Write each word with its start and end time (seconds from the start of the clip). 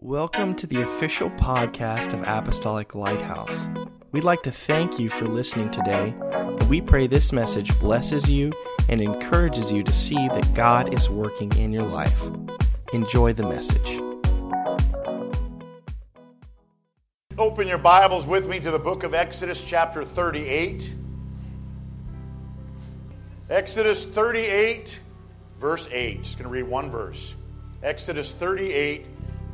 Welcome 0.00 0.54
to 0.54 0.66
the 0.68 0.80
official 0.82 1.28
podcast 1.30 2.12
of 2.12 2.22
Apostolic 2.22 2.94
Lighthouse. 2.94 3.68
We'd 4.12 4.22
like 4.22 4.42
to 4.42 4.52
thank 4.52 5.00
you 5.00 5.08
for 5.08 5.26
listening 5.26 5.72
today, 5.72 6.14
and 6.20 6.70
we 6.70 6.80
pray 6.80 7.08
this 7.08 7.32
message 7.32 7.76
blesses 7.80 8.30
you 8.30 8.52
and 8.88 9.00
encourages 9.00 9.72
you 9.72 9.82
to 9.82 9.92
see 9.92 10.14
that 10.28 10.54
God 10.54 10.94
is 10.94 11.10
working 11.10 11.52
in 11.56 11.72
your 11.72 11.82
life. 11.82 12.22
Enjoy 12.92 13.32
the 13.32 13.42
message. 13.48 14.00
Open 17.36 17.66
your 17.66 17.78
Bibles 17.78 18.24
with 18.24 18.48
me 18.48 18.60
to 18.60 18.70
the 18.70 18.78
book 18.78 19.02
of 19.02 19.14
Exodus, 19.14 19.64
chapter 19.64 20.04
38. 20.04 20.92
Exodus 23.50 24.06
38, 24.06 25.00
verse 25.58 25.88
8. 25.90 26.22
Just 26.22 26.38
going 26.38 26.44
to 26.44 26.50
read 26.50 26.68
one 26.68 26.88
verse. 26.88 27.34
Exodus 27.82 28.32
38, 28.32 29.06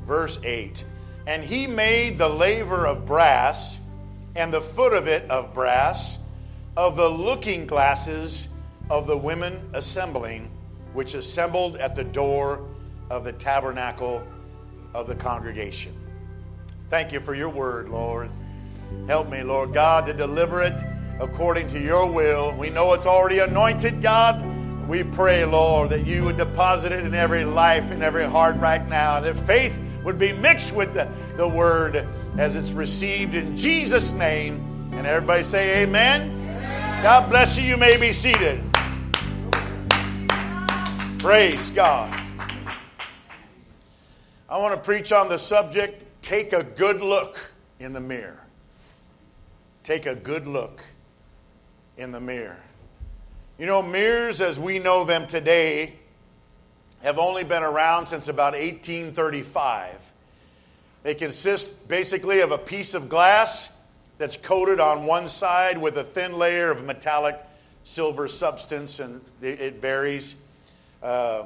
verse 0.07 0.39
8. 0.43 0.85
And 1.27 1.43
he 1.43 1.67
made 1.67 2.19
the 2.19 2.29
laver 2.29 2.87
of 2.87 3.07
brass, 3.07 3.79
and 4.37 4.53
the 4.53 4.61
foot 4.61 4.93
of 4.93 5.09
it 5.09 5.31
of 5.31 5.55
brass, 5.55 6.19
of 6.77 6.97
the 6.97 7.09
looking 7.09 7.67
glasses 7.67 8.49
of 8.91 9.07
the 9.07 9.17
women 9.17 9.71
assembling, 9.73 10.51
which 10.93 11.15
assembled 11.15 11.77
at 11.77 11.95
the 11.95 12.05
door 12.05 12.69
of 13.11 13.25
the 13.25 13.33
tabernacle 13.33 14.27
of 14.93 15.07
the 15.07 15.15
congregation. 15.15 15.95
Thank 16.91 17.13
you 17.13 17.21
for 17.21 17.35
your 17.35 17.49
word, 17.49 17.89
Lord. 17.89 18.31
Help 19.07 19.31
me, 19.31 19.43
Lord 19.43 19.73
God, 19.73 20.07
to 20.07 20.13
deliver 20.13 20.63
it 20.63 20.79
according 21.21 21.67
to 21.69 21.81
your 21.81 22.11
will. 22.11 22.53
We 22.57 22.71
know 22.71 22.93
it's 22.93 23.07
already 23.07 23.39
anointed, 23.39 24.03
God. 24.03 24.45
We 24.89 25.03
pray, 25.03 25.45
Lord, 25.45 25.91
that 25.91 26.07
you 26.07 26.25
would 26.25 26.37
deposit 26.37 26.93
it 26.93 27.05
in 27.05 27.15
every 27.15 27.45
life, 27.45 27.91
in 27.91 28.03
every 28.03 28.25
heart 28.25 28.57
right 28.57 28.87
now, 28.87 29.21
that 29.21 29.37
faith 29.37 29.79
would 30.05 30.19
be 30.19 30.33
mixed 30.33 30.75
with 30.75 30.93
the, 30.93 31.09
the 31.37 31.49
word 31.49 32.07
as 32.39 32.57
it's 32.57 32.73
received 32.73 33.35
in 33.35 33.57
Jesus' 33.57 34.13
name. 34.13 34.91
And 34.93 35.07
everybody 35.07 35.43
say, 35.43 35.83
Amen. 35.83 36.31
Amen. 36.31 37.03
God 37.03 37.29
bless 37.31 37.59
you. 37.59 37.65
You 37.65 37.77
may 37.77 37.97
be 37.97 38.13
seated. 38.13 38.63
Praise 41.19 41.71
God. 41.71 42.13
I 44.49 44.59
want 44.59 44.75
to 44.75 44.81
preach 44.81 45.11
on 45.11 45.29
the 45.29 45.39
subject 45.39 46.05
take 46.23 46.53
a 46.53 46.63
good 46.63 47.01
look 47.01 47.39
in 47.81 47.93
the 47.93 48.01
mirror. 48.01 48.41
Take 49.83 50.07
a 50.07 50.15
good 50.15 50.47
look 50.47 50.85
in 51.97 52.13
the 52.13 52.21
mirror. 52.21 52.59
You 53.59 53.67
know, 53.67 53.83
mirrors 53.83 54.41
as 54.41 54.59
we 54.59 54.79
know 54.79 55.05
them 55.05 55.27
today 55.27 55.95
have 57.05 57.19
only 57.19 57.45
been 57.45 57.63
around 57.63 58.07
since 58.07 58.29
about 58.29 58.55
1835. 58.55 59.91
They 61.03 61.15
consist 61.15 61.87
basically 61.87 62.41
of 62.41 62.51
a 62.51 62.57
piece 62.57 62.95
of 62.95 63.11
glass 63.11 63.71
that's 64.17 64.39
coated 64.39 64.81
on 64.81 65.05
one 65.05 65.29
side 65.29 65.77
with 65.77 65.99
a 65.99 66.05
thin 66.05 66.39
layer 66.39 66.71
of 66.71 66.83
metallic 66.83 67.39
silver 67.85 68.27
substance, 68.27 69.01
and 69.01 69.21
it 69.43 69.83
varies. 69.83 70.35
Uh, 71.03 71.43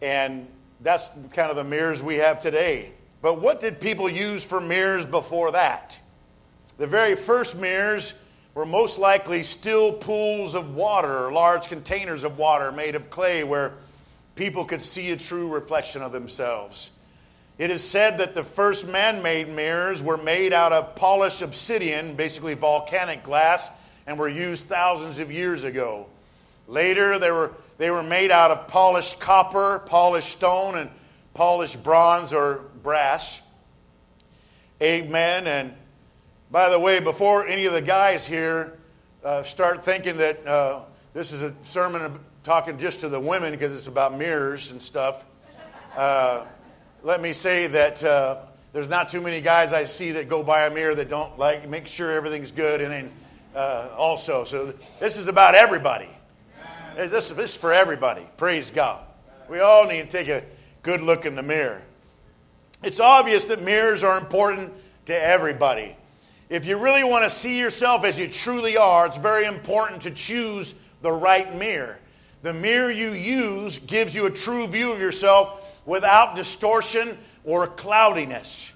and 0.00 0.48
that's 0.80 1.10
kind 1.34 1.50
of 1.50 1.56
the 1.56 1.64
mirrors 1.64 2.00
we 2.00 2.16
have 2.16 2.40
today. 2.40 2.92
But 3.20 3.42
what 3.42 3.60
did 3.60 3.78
people 3.78 4.08
use 4.08 4.42
for 4.42 4.58
mirrors 4.58 5.04
before 5.04 5.52
that? 5.52 5.98
The 6.78 6.86
very 6.86 7.14
first 7.14 7.58
mirrors 7.58 8.14
were 8.54 8.64
most 8.64 8.98
likely 8.98 9.42
still 9.42 9.92
pools 9.92 10.54
of 10.54 10.74
water 10.74 11.30
large 11.30 11.68
containers 11.68 12.24
of 12.24 12.38
water 12.38 12.72
made 12.72 12.94
of 12.94 13.10
clay 13.10 13.44
where 13.44 13.74
people 14.40 14.64
could 14.64 14.80
see 14.80 15.10
a 15.10 15.18
true 15.18 15.48
reflection 15.48 16.00
of 16.00 16.12
themselves. 16.12 16.88
It 17.58 17.70
is 17.70 17.84
said 17.84 18.16
that 18.20 18.34
the 18.34 18.42
first 18.42 18.88
man 18.88 19.22
made 19.22 19.50
mirrors 19.50 20.02
were 20.02 20.16
made 20.16 20.54
out 20.54 20.72
of 20.72 20.96
polished 20.96 21.42
obsidian, 21.42 22.14
basically 22.14 22.54
volcanic 22.54 23.22
glass, 23.22 23.70
and 24.06 24.18
were 24.18 24.30
used 24.30 24.64
thousands 24.64 25.18
of 25.18 25.30
years 25.30 25.62
ago. 25.62 26.06
Later, 26.68 27.18
they 27.18 27.30
were, 27.30 27.52
they 27.76 27.90
were 27.90 28.02
made 28.02 28.30
out 28.30 28.50
of 28.50 28.66
polished 28.66 29.20
copper, 29.20 29.80
polished 29.80 30.30
stone, 30.30 30.74
and 30.74 30.88
polished 31.34 31.82
bronze 31.82 32.32
or 32.32 32.64
brass. 32.82 33.42
Amen. 34.80 35.48
And 35.48 35.74
by 36.50 36.70
the 36.70 36.78
way, 36.78 36.98
before 36.98 37.46
any 37.46 37.66
of 37.66 37.74
the 37.74 37.82
guys 37.82 38.24
here 38.24 38.78
uh, 39.22 39.42
start 39.42 39.84
thinking 39.84 40.16
that 40.16 40.46
uh, 40.46 40.80
this 41.12 41.32
is 41.32 41.42
a 41.42 41.54
sermon 41.64 42.20
talking 42.44 42.78
just 42.78 43.00
to 43.00 43.08
the 43.08 43.18
women 43.18 43.50
because 43.52 43.72
it's 43.72 43.88
about 43.88 44.16
mirrors 44.16 44.70
and 44.70 44.80
stuff, 44.80 45.24
uh, 45.96 46.44
let 47.02 47.20
me 47.20 47.32
say 47.32 47.66
that 47.66 48.02
uh, 48.04 48.36
there's 48.72 48.88
not 48.88 49.08
too 49.08 49.20
many 49.20 49.40
guys 49.40 49.72
I 49.72 49.84
see 49.84 50.12
that 50.12 50.28
go 50.28 50.42
by 50.42 50.66
a 50.66 50.70
mirror 50.70 50.94
that 50.94 51.08
don't 51.08 51.38
like 51.38 51.68
make 51.68 51.86
sure 51.86 52.12
everything's 52.12 52.52
good 52.52 52.80
and 52.80 52.92
then 52.92 53.12
uh, 53.54 53.88
also. 53.96 54.44
So 54.44 54.72
this 55.00 55.16
is 55.16 55.26
about 55.26 55.54
everybody. 55.54 56.08
This, 56.94 57.30
this 57.30 57.50
is 57.50 57.56
for 57.56 57.72
everybody. 57.72 58.26
Praise 58.36 58.70
God. 58.70 59.02
We 59.48 59.60
all 59.60 59.86
need 59.86 60.02
to 60.02 60.08
take 60.08 60.28
a 60.28 60.44
good 60.82 61.00
look 61.00 61.26
in 61.26 61.34
the 61.34 61.42
mirror. 61.42 61.82
It's 62.82 63.00
obvious 63.00 63.46
that 63.46 63.62
mirrors 63.62 64.04
are 64.04 64.16
important 64.16 64.72
to 65.06 65.20
everybody. 65.20 65.96
If 66.48 66.66
you 66.66 66.78
really 66.78 67.04
want 67.04 67.24
to 67.24 67.30
see 67.30 67.58
yourself 67.58 68.04
as 68.04 68.18
you 68.18 68.28
truly 68.28 68.76
are, 68.76 69.06
it's 69.06 69.18
very 69.18 69.46
important 69.46 70.02
to 70.02 70.10
choose 70.10 70.74
the 71.02 71.12
right 71.12 71.54
mirror. 71.56 71.98
The 72.42 72.54
mirror 72.54 72.90
you 72.90 73.12
use 73.12 73.78
gives 73.78 74.14
you 74.14 74.26
a 74.26 74.30
true 74.30 74.66
view 74.66 74.92
of 74.92 75.00
yourself 75.00 75.78
without 75.86 76.36
distortion 76.36 77.18
or 77.44 77.66
cloudiness. 77.66 78.72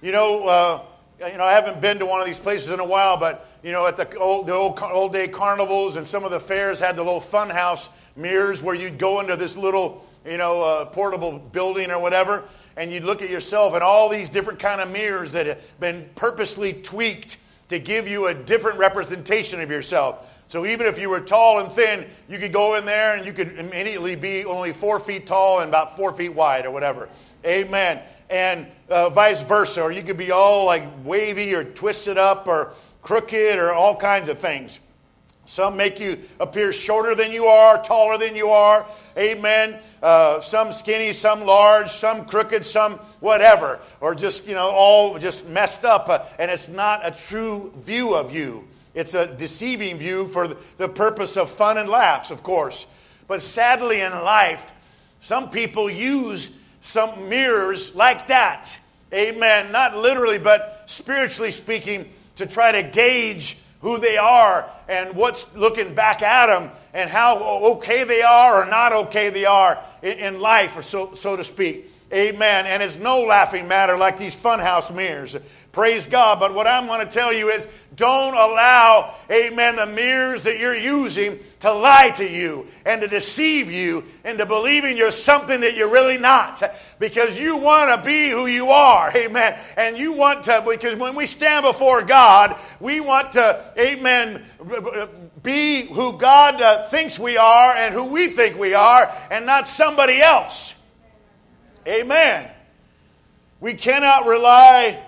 You 0.00 0.12
know, 0.12 0.46
uh, 0.46 0.82
you 1.28 1.36
know, 1.36 1.44
I 1.44 1.52
haven't 1.52 1.80
been 1.80 1.98
to 1.98 2.06
one 2.06 2.20
of 2.20 2.26
these 2.26 2.38
places 2.38 2.70
in 2.70 2.80
a 2.80 2.84
while, 2.84 3.16
but 3.16 3.46
you 3.62 3.72
know, 3.72 3.86
at 3.86 3.96
the 3.96 4.16
old, 4.16 4.46
the 4.46 4.54
old, 4.54 4.80
old 4.80 5.12
day 5.12 5.28
carnivals 5.28 5.96
and 5.96 6.06
some 6.06 6.24
of 6.24 6.30
the 6.30 6.40
fairs 6.40 6.80
had 6.80 6.96
the 6.96 7.02
little 7.02 7.20
funhouse 7.20 7.88
mirrors 8.16 8.62
where 8.62 8.74
you'd 8.74 8.98
go 8.98 9.20
into 9.20 9.36
this 9.36 9.56
little, 9.56 10.06
you 10.24 10.38
know, 10.38 10.62
uh, 10.62 10.84
portable 10.86 11.38
building 11.38 11.90
or 11.90 11.98
whatever, 11.98 12.44
and 12.76 12.92
you'd 12.92 13.04
look 13.04 13.22
at 13.22 13.30
yourself 13.30 13.74
and 13.74 13.82
all 13.82 14.08
these 14.08 14.28
different 14.28 14.58
kind 14.58 14.80
of 14.80 14.90
mirrors 14.90 15.32
that 15.32 15.46
have 15.46 15.80
been 15.80 16.08
purposely 16.14 16.72
tweaked 16.72 17.36
to 17.68 17.78
give 17.78 18.08
you 18.08 18.26
a 18.26 18.34
different 18.34 18.78
representation 18.78 19.60
of 19.60 19.70
yourself. 19.70 20.26
So 20.50 20.66
even 20.66 20.88
if 20.88 20.98
you 20.98 21.08
were 21.08 21.20
tall 21.20 21.60
and 21.60 21.70
thin, 21.70 22.06
you 22.28 22.38
could 22.38 22.52
go 22.52 22.74
in 22.74 22.84
there 22.84 23.14
and 23.16 23.24
you 23.24 23.32
could 23.32 23.56
immediately 23.56 24.16
be 24.16 24.44
only 24.44 24.72
four 24.72 24.98
feet 24.98 25.24
tall 25.24 25.60
and 25.60 25.68
about 25.68 25.96
four 25.96 26.12
feet 26.12 26.34
wide 26.34 26.66
or 26.66 26.72
whatever. 26.72 27.08
Amen. 27.46 28.02
And 28.28 28.66
uh, 28.88 29.10
vice 29.10 29.42
versa. 29.42 29.80
Or 29.80 29.92
you 29.92 30.02
could 30.02 30.16
be 30.16 30.32
all 30.32 30.64
like 30.64 30.82
wavy 31.04 31.54
or 31.54 31.62
twisted 31.62 32.18
up 32.18 32.48
or 32.48 32.72
crooked 33.00 33.60
or 33.60 33.72
all 33.72 33.94
kinds 33.94 34.28
of 34.28 34.40
things. 34.40 34.80
Some 35.46 35.76
make 35.76 36.00
you 36.00 36.18
appear 36.40 36.72
shorter 36.72 37.14
than 37.14 37.30
you 37.30 37.46
are, 37.46 37.80
taller 37.80 38.18
than 38.18 38.34
you 38.34 38.50
are. 38.50 38.86
Amen. 39.16 39.78
Uh, 40.02 40.40
some 40.40 40.72
skinny, 40.72 41.12
some 41.12 41.42
large, 41.42 41.90
some 41.90 42.24
crooked, 42.24 42.66
some 42.66 42.94
whatever. 43.20 43.78
Or 44.00 44.16
just, 44.16 44.48
you 44.48 44.54
know, 44.54 44.70
all 44.70 45.16
just 45.16 45.48
messed 45.48 45.84
up. 45.84 46.08
Uh, 46.08 46.24
and 46.40 46.50
it's 46.50 46.68
not 46.68 47.06
a 47.06 47.12
true 47.12 47.72
view 47.76 48.16
of 48.16 48.34
you. 48.34 48.66
It's 48.94 49.14
a 49.14 49.26
deceiving 49.26 49.98
view 49.98 50.26
for 50.28 50.48
the 50.48 50.88
purpose 50.88 51.36
of 51.36 51.50
fun 51.50 51.78
and 51.78 51.88
laughs, 51.88 52.30
of 52.30 52.42
course. 52.42 52.86
But 53.28 53.42
sadly, 53.42 54.00
in 54.00 54.12
life, 54.12 54.72
some 55.20 55.50
people 55.50 55.88
use 55.88 56.50
some 56.80 57.28
mirrors 57.28 57.94
like 57.94 58.28
that. 58.28 58.78
Amen. 59.12 59.70
Not 59.70 59.96
literally, 59.96 60.38
but 60.38 60.84
spiritually 60.86 61.50
speaking, 61.50 62.10
to 62.36 62.46
try 62.46 62.72
to 62.72 62.82
gauge 62.82 63.58
who 63.82 63.98
they 63.98 64.16
are 64.16 64.68
and 64.88 65.14
what's 65.14 65.54
looking 65.54 65.94
back 65.94 66.22
at 66.22 66.46
them 66.46 66.70
and 66.92 67.08
how 67.08 67.38
okay 67.72 68.04
they 68.04 68.22
are 68.22 68.62
or 68.62 68.66
not 68.66 68.92
okay 68.92 69.30
they 69.30 69.44
are 69.44 69.78
in, 70.02 70.40
life, 70.40 70.76
or 70.76 70.82
so, 70.82 71.14
so 71.14 71.36
to 71.36 71.44
speak. 71.44 71.90
Amen. 72.12 72.66
And 72.66 72.82
it's 72.82 72.96
no 72.96 73.20
laughing 73.20 73.68
matter 73.68 73.96
like 73.96 74.18
these 74.18 74.36
funhouse 74.36 74.94
mirrors. 74.94 75.36
Praise 75.72 76.06
God. 76.06 76.40
But 76.40 76.52
what 76.52 76.66
I'm 76.66 76.86
going 76.86 77.06
to 77.06 77.12
tell 77.12 77.32
you 77.32 77.48
is 77.48 77.68
don't 77.94 78.34
allow, 78.34 79.14
amen, 79.30 79.76
the 79.76 79.86
mirrors 79.86 80.42
that 80.42 80.58
you're 80.58 80.76
using 80.76 81.38
to 81.60 81.72
lie 81.72 82.10
to 82.10 82.28
you 82.28 82.66
and 82.84 83.00
to 83.02 83.06
deceive 83.06 83.70
you 83.70 84.04
into 84.24 84.46
believing 84.46 84.96
you're 84.96 85.12
something 85.12 85.60
that 85.60 85.76
you're 85.76 85.90
really 85.90 86.18
not. 86.18 86.62
Because 86.98 87.38
you 87.38 87.56
want 87.56 87.90
to 87.90 88.04
be 88.04 88.30
who 88.30 88.46
you 88.46 88.70
are. 88.70 89.16
Amen. 89.16 89.58
And 89.76 89.96
you 89.96 90.12
want 90.12 90.44
to, 90.44 90.64
because 90.66 90.96
when 90.96 91.14
we 91.14 91.26
stand 91.26 91.64
before 91.64 92.02
God, 92.02 92.58
we 92.80 92.98
want 92.98 93.32
to, 93.32 93.72
amen, 93.78 94.42
be 95.42 95.82
who 95.82 96.18
God 96.18 96.60
uh, 96.60 96.88
thinks 96.88 97.18
we 97.18 97.36
are 97.36 97.76
and 97.76 97.94
who 97.94 98.04
we 98.04 98.26
think 98.26 98.58
we 98.58 98.74
are 98.74 99.14
and 99.30 99.46
not 99.46 99.68
somebody 99.68 100.20
else. 100.20 100.74
Amen. 101.86 102.50
We 103.60 103.74
cannot 103.74 104.26
rely 104.26 105.04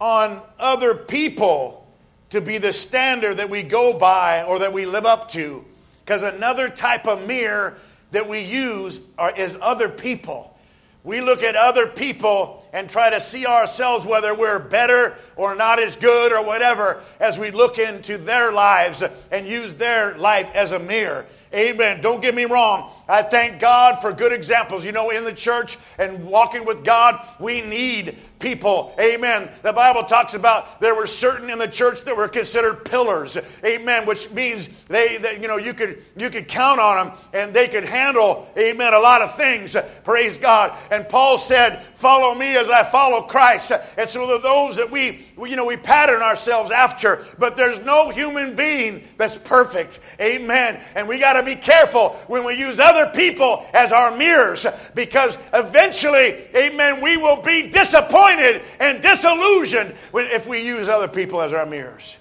on 0.00 0.40
other 0.58 0.94
people 0.94 1.86
to 2.30 2.40
be 2.40 2.58
the 2.58 2.72
standard 2.72 3.36
that 3.36 3.48
we 3.48 3.62
go 3.62 3.96
by 3.98 4.42
or 4.44 4.58
that 4.58 4.72
we 4.72 4.86
live 4.86 5.06
up 5.06 5.30
to. 5.30 5.64
Because 6.04 6.22
another 6.22 6.68
type 6.68 7.06
of 7.06 7.26
mirror 7.26 7.76
that 8.10 8.28
we 8.28 8.40
use 8.40 9.00
are, 9.18 9.36
is 9.36 9.56
other 9.60 9.88
people. 9.88 10.56
We 11.02 11.20
look 11.20 11.42
at 11.42 11.56
other 11.56 11.86
people 11.86 12.63
and 12.74 12.90
try 12.90 13.08
to 13.08 13.20
see 13.20 13.46
ourselves 13.46 14.04
whether 14.04 14.34
we're 14.34 14.58
better 14.58 15.16
or 15.36 15.54
not 15.54 15.78
as 15.78 15.96
good 15.96 16.32
or 16.32 16.44
whatever 16.44 17.00
as 17.20 17.38
we 17.38 17.52
look 17.52 17.78
into 17.78 18.18
their 18.18 18.52
lives 18.52 19.02
and 19.30 19.46
use 19.46 19.74
their 19.74 20.18
life 20.18 20.50
as 20.54 20.72
a 20.72 20.78
mirror. 20.78 21.24
Amen. 21.54 22.00
Don't 22.00 22.20
get 22.20 22.34
me 22.34 22.46
wrong. 22.46 22.90
I 23.08 23.22
thank 23.22 23.60
God 23.60 24.00
for 24.00 24.12
good 24.12 24.32
examples. 24.32 24.84
You 24.84 24.90
know, 24.90 25.10
in 25.10 25.22
the 25.22 25.32
church 25.32 25.78
and 25.98 26.24
walking 26.24 26.64
with 26.64 26.84
God, 26.84 27.24
we 27.38 27.60
need 27.60 28.18
people. 28.40 28.92
Amen. 28.98 29.48
The 29.62 29.72
Bible 29.72 30.02
talks 30.02 30.34
about 30.34 30.80
there 30.80 30.96
were 30.96 31.06
certain 31.06 31.50
in 31.50 31.58
the 31.58 31.68
church 31.68 32.02
that 32.04 32.16
were 32.16 32.26
considered 32.26 32.84
pillars. 32.84 33.38
Amen. 33.64 34.04
Which 34.04 34.32
means 34.32 34.68
they, 34.88 35.18
they 35.18 35.40
you 35.40 35.46
know, 35.46 35.56
you 35.56 35.74
could 35.74 36.02
you 36.16 36.28
could 36.28 36.48
count 36.48 36.80
on 36.80 37.06
them 37.06 37.16
and 37.32 37.54
they 37.54 37.68
could 37.68 37.84
handle, 37.84 38.48
amen, 38.58 38.92
a 38.92 38.98
lot 38.98 39.22
of 39.22 39.36
things. 39.36 39.76
Praise 40.02 40.36
God. 40.36 40.76
And 40.90 41.08
Paul 41.08 41.38
said, 41.38 41.84
"Follow 42.04 42.34
me 42.34 42.54
as 42.54 42.68
I 42.68 42.82
follow 42.82 43.22
Christ." 43.22 43.72
And 43.96 44.10
so 44.10 44.38
those 44.38 44.76
that 44.76 44.90
we, 44.90 45.24
you 45.38 45.56
know, 45.56 45.64
we 45.64 45.78
pattern 45.78 46.20
ourselves 46.20 46.70
after, 46.70 47.24
but 47.38 47.56
there's 47.56 47.80
no 47.80 48.10
human 48.10 48.54
being 48.54 49.04
that's 49.16 49.38
perfect. 49.38 50.00
Amen. 50.20 50.82
And 50.94 51.08
we 51.08 51.18
got 51.18 51.32
to 51.32 51.42
be 51.42 51.56
careful 51.56 52.10
when 52.26 52.44
we 52.44 52.56
use 52.56 52.78
other 52.78 53.06
people 53.06 53.64
as 53.72 53.90
our 53.90 54.14
mirrors 54.14 54.66
because 54.94 55.38
eventually, 55.54 56.46
amen, 56.54 57.00
we 57.00 57.16
will 57.16 57.40
be 57.40 57.70
disappointed 57.70 58.60
and 58.80 59.00
disillusioned 59.00 59.94
when, 60.10 60.26
if 60.26 60.46
we 60.46 60.60
use 60.60 60.88
other 60.88 61.08
people 61.08 61.40
as 61.40 61.54
our 61.54 61.64
mirrors. 61.64 62.18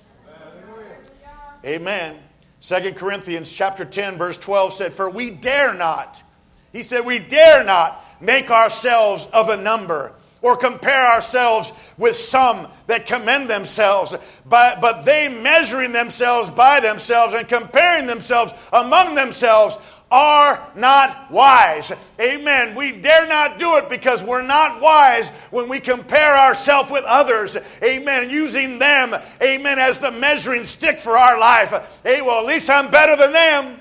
Amen. 1.66 2.20
Second 2.62 2.96
Corinthians 2.96 3.52
chapter 3.52 3.84
10 3.84 4.18
verse 4.18 4.38
12 4.38 4.74
said, 4.76 4.94
"For 4.94 5.10
we 5.10 5.30
dare 5.30 5.74
not." 5.74 6.24
He 6.72 6.84
said, 6.84 7.06
"We 7.06 7.20
dare 7.20 7.66
not 7.66 8.02
make 8.20 8.52
ourselves 8.52 9.28
of 9.34 9.50
a 9.50 9.58
number 9.58 10.14
or 10.44 10.58
compare 10.58 11.08
ourselves 11.08 11.72
with 11.98 12.18
some 12.18 12.68
that 12.88 13.06
commend 13.06 13.50
themselves, 13.50 14.14
but, 14.46 14.82
but 14.82 15.06
they 15.06 15.30
measuring 15.30 15.94
themselves 15.94 16.50
by 16.50 16.82
themselves 16.82 17.34
and 17.34 17.48
comparing 17.48 18.06
themselves 18.06 18.54
among 18.74 19.16
themselves 19.16 19.78
are 20.12 20.70
not 20.76 21.32
wise. 21.32 21.92
Amen. 22.20 22.76
We 22.76 22.92
dare 22.92 23.28
not 23.28 23.58
do 23.58 23.78
it 23.78 23.90
because 23.90 24.22
we're 24.22 24.44
not 24.44 24.80
wise 24.80 25.30
when 25.50 25.68
we 25.68 25.80
compare 25.80 26.38
ourselves 26.38 26.92
with 26.92 27.04
others. 27.06 27.58
Amen. 27.82 28.30
Using 28.30 28.78
them, 28.78 29.16
amen, 29.42 29.80
as 29.80 29.98
the 29.98 30.12
measuring 30.12 30.66
stick 30.66 31.00
for 31.00 31.18
our 31.18 31.40
life. 31.40 31.74
Hey, 32.04 32.22
well, 32.22 32.40
at 32.40 32.46
least 32.46 32.70
I'm 32.70 32.92
better 32.92 33.16
than 33.16 33.32
them. 33.32 33.80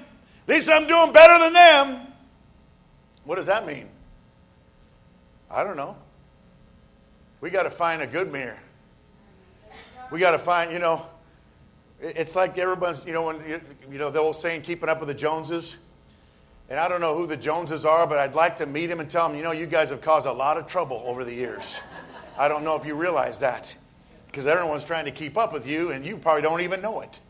At 0.48 0.54
least 0.54 0.70
I'm 0.70 0.86
doing 0.86 1.12
better 1.12 1.38
than 1.38 1.52
them. 1.52 2.06
What 3.24 3.34
does 3.34 3.46
that 3.46 3.66
mean? 3.66 3.88
I 5.52 5.64
don't 5.64 5.76
know. 5.76 5.96
We 7.40 7.50
got 7.50 7.64
to 7.64 7.70
find 7.70 8.00
a 8.00 8.06
good 8.06 8.32
mirror. 8.32 8.58
We 10.10 10.20
got 10.20 10.30
to 10.30 10.38
find, 10.38 10.72
you 10.72 10.78
know, 10.78 11.06
it's 12.00 12.34
like 12.34 12.56
everyone's, 12.56 13.02
you 13.06 13.12
know, 13.12 13.22
when, 13.22 13.40
you 13.90 13.98
know, 13.98 14.10
the 14.10 14.20
old 14.20 14.36
saying, 14.36 14.62
keeping 14.62 14.88
up 14.88 15.00
with 15.00 15.08
the 15.08 15.14
Joneses. 15.14 15.76
And 16.70 16.80
I 16.80 16.88
don't 16.88 17.00
know 17.00 17.16
who 17.16 17.26
the 17.26 17.36
Joneses 17.36 17.84
are, 17.84 18.06
but 18.06 18.18
I'd 18.18 18.34
like 18.34 18.56
to 18.56 18.66
meet 18.66 18.90
him 18.90 19.00
and 19.00 19.10
tell 19.10 19.28
him, 19.28 19.36
you 19.36 19.42
know, 19.42 19.52
you 19.52 19.66
guys 19.66 19.90
have 19.90 20.00
caused 20.00 20.26
a 20.26 20.32
lot 20.32 20.56
of 20.56 20.66
trouble 20.66 21.02
over 21.04 21.24
the 21.24 21.34
years. 21.34 21.76
I 22.38 22.48
don't 22.48 22.64
know 22.64 22.76
if 22.76 22.86
you 22.86 22.94
realize 22.94 23.38
that 23.40 23.74
because 24.26 24.46
everyone's 24.46 24.84
trying 24.84 25.04
to 25.04 25.10
keep 25.10 25.36
up 25.36 25.52
with 25.52 25.66
you 25.66 25.90
and 25.90 26.06
you 26.06 26.16
probably 26.16 26.42
don't 26.42 26.62
even 26.62 26.80
know 26.80 27.02
it. 27.02 27.20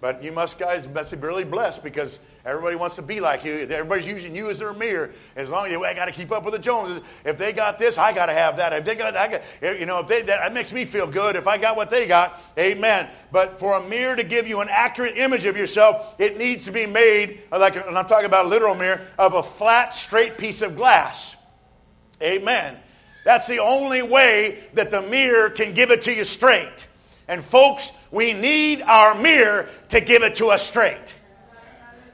But 0.00 0.22
you 0.22 0.30
must, 0.30 0.58
guys, 0.58 0.86
must 0.86 1.10
be 1.10 1.16
really 1.16 1.44
blessed 1.44 1.82
because 1.82 2.20
everybody 2.46 2.76
wants 2.76 2.96
to 2.96 3.02
be 3.02 3.20
like 3.20 3.44
you. 3.44 3.66
Everybody's 3.68 4.06
using 4.06 4.34
you 4.34 4.48
as 4.48 4.60
their 4.60 4.72
mirror. 4.72 5.10
As 5.34 5.50
long 5.50 5.66
as 5.66 5.72
you, 5.72 5.84
I 5.84 5.92
got 5.92 6.06
to 6.06 6.12
keep 6.12 6.30
up 6.30 6.44
with 6.44 6.54
the 6.54 6.60
Joneses. 6.60 7.02
If 7.24 7.36
they 7.36 7.52
got 7.52 7.78
this, 7.78 7.98
I 7.98 8.12
got 8.12 8.26
to 8.26 8.32
have 8.32 8.56
that. 8.58 8.72
If 8.72 8.84
they 8.84 8.94
got, 8.94 9.16
I 9.16 9.28
got, 9.28 9.42
you 9.80 9.84
know, 9.84 9.98
if 9.98 10.06
they, 10.06 10.22
that, 10.22 10.40
that 10.40 10.54
makes 10.54 10.72
me 10.72 10.84
feel 10.84 11.06
good. 11.06 11.34
If 11.36 11.48
I 11.48 11.58
got 11.58 11.76
what 11.76 11.90
they 11.90 12.06
got, 12.06 12.40
amen. 12.56 13.10
But 13.32 13.58
for 13.58 13.76
a 13.76 13.88
mirror 13.88 14.14
to 14.16 14.24
give 14.24 14.46
you 14.46 14.60
an 14.60 14.68
accurate 14.70 15.18
image 15.18 15.44
of 15.44 15.56
yourself, 15.56 16.14
it 16.18 16.38
needs 16.38 16.64
to 16.66 16.72
be 16.72 16.86
made, 16.86 17.42
uh, 17.50 17.58
like, 17.58 17.74
and 17.76 17.98
I'm 17.98 18.06
talking 18.06 18.26
about 18.26 18.46
a 18.46 18.48
literal 18.48 18.74
mirror, 18.74 19.02
of 19.18 19.34
a 19.34 19.42
flat, 19.42 19.92
straight 19.92 20.38
piece 20.38 20.62
of 20.62 20.76
glass. 20.76 21.36
Amen. 22.22 22.76
That's 23.24 23.48
the 23.48 23.58
only 23.58 24.02
way 24.02 24.60
that 24.74 24.92
the 24.92 25.02
mirror 25.02 25.50
can 25.50 25.74
give 25.74 25.90
it 25.90 26.02
to 26.02 26.14
you 26.14 26.22
straight. 26.22 26.86
And 27.26 27.44
folks, 27.44 27.90
we 28.12 28.32
need 28.32 28.82
our 28.82 29.14
mirror 29.16 29.68
to 29.88 30.00
give 30.00 30.22
it 30.22 30.36
to 30.36 30.50
us 30.50 30.66
straight. 30.66 31.16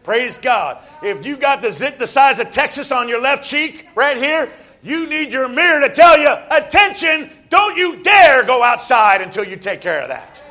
Praise 0.05 0.39
God. 0.39 0.79
If 1.03 1.25
you 1.25 1.37
got 1.37 1.63
the 1.63 1.71
zit 1.71 1.99
the 1.99 2.07
size 2.07 2.39
of 2.39 2.51
Texas 2.51 2.91
on 2.91 3.09
your 3.09 3.21
left 3.21 3.45
cheek 3.45 3.87
right 3.95 4.17
here, 4.17 4.51
you 4.83 5.07
need 5.07 5.33
your 5.33 5.49
mirror 5.49 5.81
to 5.87 5.95
tell 5.95 6.19
you, 6.19 6.35
attention, 6.51 7.31
don't 7.51 7.77
you 7.77 8.03
dare 8.03 8.45
go 8.45 8.63
outside 8.63 9.21
until 9.21 9.45
you 9.45 9.57
take 9.57 9.81
care 9.81 10.03
of 10.03 10.09
that. 10.09 10.43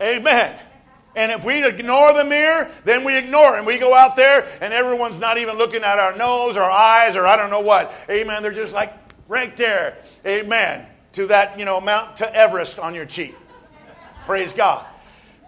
Amen. 0.00 0.58
And 1.14 1.32
if 1.32 1.44
we 1.44 1.64
ignore 1.64 2.12
the 2.12 2.24
mirror, 2.24 2.70
then 2.84 3.04
we 3.04 3.16
ignore 3.16 3.54
it. 3.54 3.58
And 3.58 3.66
we 3.66 3.78
go 3.78 3.94
out 3.94 4.16
there 4.16 4.46
and 4.60 4.72
everyone's 4.72 5.18
not 5.18 5.38
even 5.38 5.56
looking 5.56 5.82
at 5.82 5.98
our 5.98 6.16
nose 6.16 6.56
or 6.56 6.62
eyes 6.62 7.16
or 7.16 7.26
I 7.26 7.36
don't 7.36 7.50
know 7.50 7.60
what. 7.60 7.92
Amen. 8.08 8.42
They're 8.42 8.52
just 8.52 8.72
like 8.72 8.92
right 9.28 9.56
there. 9.56 9.98
Amen. 10.26 10.86
To 11.12 11.26
that, 11.28 11.58
you 11.58 11.64
know, 11.64 11.80
Mount 11.80 12.16
to 12.18 12.34
Everest 12.34 12.78
on 12.78 12.94
your 12.94 13.06
cheek. 13.06 13.34
Praise 14.26 14.52
God. 14.52 14.84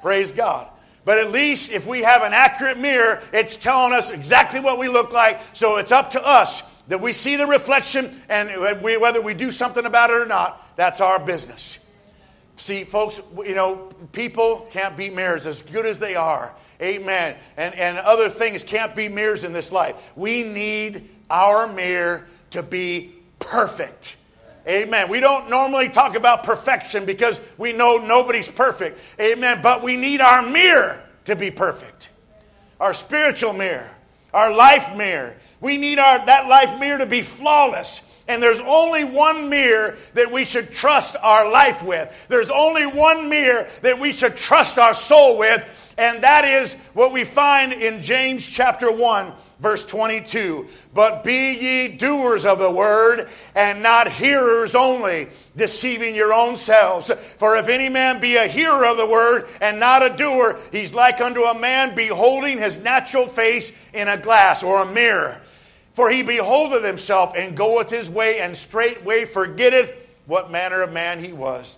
Praise 0.02 0.32
God. 0.32 0.68
But 1.04 1.18
at 1.18 1.30
least 1.30 1.72
if 1.72 1.86
we 1.86 2.00
have 2.00 2.22
an 2.22 2.32
accurate 2.32 2.78
mirror, 2.78 3.22
it's 3.32 3.56
telling 3.56 3.92
us 3.92 4.10
exactly 4.10 4.60
what 4.60 4.78
we 4.78 4.88
look 4.88 5.12
like. 5.12 5.40
So 5.54 5.76
it's 5.76 5.92
up 5.92 6.10
to 6.12 6.26
us 6.26 6.62
that 6.88 7.00
we 7.00 7.12
see 7.12 7.36
the 7.36 7.46
reflection 7.46 8.20
and 8.28 8.50
whether 8.82 9.20
we 9.20 9.32
do 9.32 9.50
something 9.50 9.86
about 9.86 10.10
it 10.10 10.14
or 10.14 10.26
not, 10.26 10.76
that's 10.76 11.00
our 11.00 11.18
business. 11.18 11.78
See, 12.56 12.84
folks, 12.84 13.22
you 13.38 13.54
know, 13.54 13.90
people 14.12 14.68
can't 14.70 14.96
be 14.96 15.08
mirrors 15.08 15.46
as 15.46 15.62
good 15.62 15.86
as 15.86 15.98
they 15.98 16.14
are. 16.14 16.54
Amen. 16.82 17.36
And, 17.56 17.74
and 17.74 17.98
other 17.98 18.28
things 18.28 18.64
can't 18.64 18.94
be 18.94 19.08
mirrors 19.08 19.44
in 19.44 19.52
this 19.52 19.72
life. 19.72 19.96
We 20.16 20.42
need 20.42 21.08
our 21.30 21.66
mirror 21.66 22.26
to 22.50 22.62
be 22.62 23.14
perfect. 23.38 24.16
Amen. 24.66 25.08
We 25.08 25.20
don't 25.20 25.48
normally 25.48 25.88
talk 25.88 26.14
about 26.14 26.44
perfection 26.44 27.04
because 27.04 27.40
we 27.56 27.72
know 27.72 27.96
nobody's 27.96 28.50
perfect. 28.50 28.98
Amen. 29.20 29.60
But 29.62 29.82
we 29.82 29.96
need 29.96 30.20
our 30.20 30.42
mirror 30.42 31.02
to 31.24 31.36
be 31.36 31.50
perfect. 31.50 32.10
Our 32.78 32.94
spiritual 32.94 33.52
mirror, 33.52 33.90
our 34.32 34.52
life 34.52 34.96
mirror. 34.96 35.34
We 35.60 35.76
need 35.76 35.98
our, 35.98 36.24
that 36.26 36.48
life 36.48 36.78
mirror 36.78 36.98
to 36.98 37.06
be 37.06 37.22
flawless. 37.22 38.02
And 38.28 38.42
there's 38.42 38.60
only 38.60 39.04
one 39.04 39.48
mirror 39.48 39.96
that 40.14 40.30
we 40.30 40.44
should 40.44 40.72
trust 40.72 41.16
our 41.20 41.50
life 41.50 41.82
with. 41.82 42.14
There's 42.28 42.50
only 42.50 42.86
one 42.86 43.28
mirror 43.28 43.66
that 43.82 43.98
we 43.98 44.12
should 44.12 44.36
trust 44.36 44.78
our 44.78 44.94
soul 44.94 45.36
with. 45.36 45.64
And 45.98 46.22
that 46.22 46.44
is 46.44 46.74
what 46.94 47.12
we 47.12 47.24
find 47.24 47.72
in 47.72 48.00
James 48.00 48.46
chapter 48.46 48.90
1 48.92 49.32
Verse 49.60 49.84
22 49.84 50.66
But 50.94 51.22
be 51.22 51.52
ye 51.52 51.88
doers 51.88 52.46
of 52.46 52.58
the 52.58 52.70
word, 52.70 53.28
and 53.54 53.82
not 53.82 54.10
hearers 54.10 54.74
only, 54.74 55.28
deceiving 55.54 56.14
your 56.14 56.32
own 56.32 56.56
selves. 56.56 57.10
For 57.36 57.56
if 57.56 57.68
any 57.68 57.88
man 57.88 58.20
be 58.20 58.36
a 58.36 58.46
hearer 58.46 58.86
of 58.86 58.96
the 58.96 59.06
word, 59.06 59.46
and 59.60 59.78
not 59.78 60.02
a 60.02 60.16
doer, 60.16 60.58
he's 60.72 60.94
like 60.94 61.20
unto 61.20 61.42
a 61.42 61.58
man 61.58 61.94
beholding 61.94 62.58
his 62.58 62.78
natural 62.78 63.26
face 63.26 63.70
in 63.92 64.08
a 64.08 64.16
glass 64.16 64.62
or 64.62 64.82
a 64.82 64.86
mirror. 64.92 65.40
For 65.92 66.10
he 66.10 66.22
beholdeth 66.22 66.84
himself, 66.84 67.34
and 67.36 67.56
goeth 67.56 67.90
his 67.90 68.08
way, 68.08 68.40
and 68.40 68.56
straightway 68.56 69.26
forgetteth 69.26 69.92
what 70.24 70.50
manner 70.50 70.80
of 70.80 70.92
man 70.92 71.22
he 71.22 71.34
was. 71.34 71.76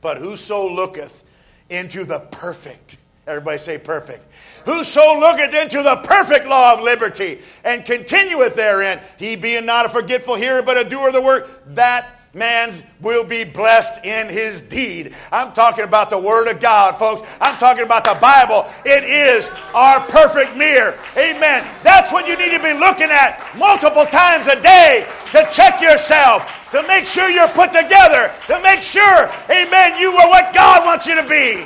But 0.00 0.18
whoso 0.18 0.68
looketh 0.68 1.24
into 1.68 2.04
the 2.04 2.20
perfect, 2.20 2.96
everybody 3.26 3.58
say 3.58 3.78
perfect 3.78 4.24
Whoso 4.64 5.18
looketh 5.18 5.54
into 5.54 5.82
the 5.82 5.96
perfect 5.96 6.46
law 6.46 6.74
of 6.74 6.80
liberty 6.80 7.40
and 7.64 7.84
continueth 7.84 8.54
therein, 8.54 9.00
he 9.18 9.36
being 9.36 9.66
not 9.66 9.86
a 9.86 9.88
forgetful 9.88 10.34
hearer, 10.34 10.62
but 10.62 10.76
a 10.76 10.84
doer 10.84 11.08
of 11.08 11.14
the 11.14 11.20
work, 11.20 11.48
that 11.74 12.18
man's 12.34 12.82
will 13.00 13.24
be 13.24 13.44
blessed 13.44 14.04
in 14.04 14.28
his 14.28 14.60
deed. 14.60 15.14
I'm 15.32 15.52
talking 15.52 15.84
about 15.84 16.10
the 16.10 16.18
Word 16.18 16.48
of 16.48 16.60
God, 16.60 16.98
folks. 16.98 17.26
I'm 17.40 17.56
talking 17.56 17.84
about 17.84 18.04
the 18.04 18.16
Bible. 18.20 18.66
It 18.84 19.04
is 19.04 19.48
our 19.74 20.00
perfect 20.00 20.56
mirror. 20.56 20.98
Amen. 21.16 21.66
That's 21.82 22.12
what 22.12 22.28
you 22.28 22.36
need 22.36 22.56
to 22.56 22.62
be 22.62 22.74
looking 22.74 23.10
at 23.10 23.44
multiple 23.56 24.06
times 24.06 24.46
a 24.46 24.60
day 24.60 25.06
to 25.32 25.48
check 25.50 25.80
yourself, 25.80 26.70
to 26.70 26.86
make 26.86 27.04
sure 27.04 27.30
you're 27.30 27.48
put 27.48 27.72
together, 27.72 28.32
to 28.46 28.60
make 28.62 28.82
sure, 28.82 29.30
amen, 29.50 29.98
you 29.98 30.12
are 30.16 30.28
what 30.28 30.54
God 30.54 30.84
wants 30.84 31.06
you 31.06 31.14
to 31.14 31.26
be. 31.26 31.64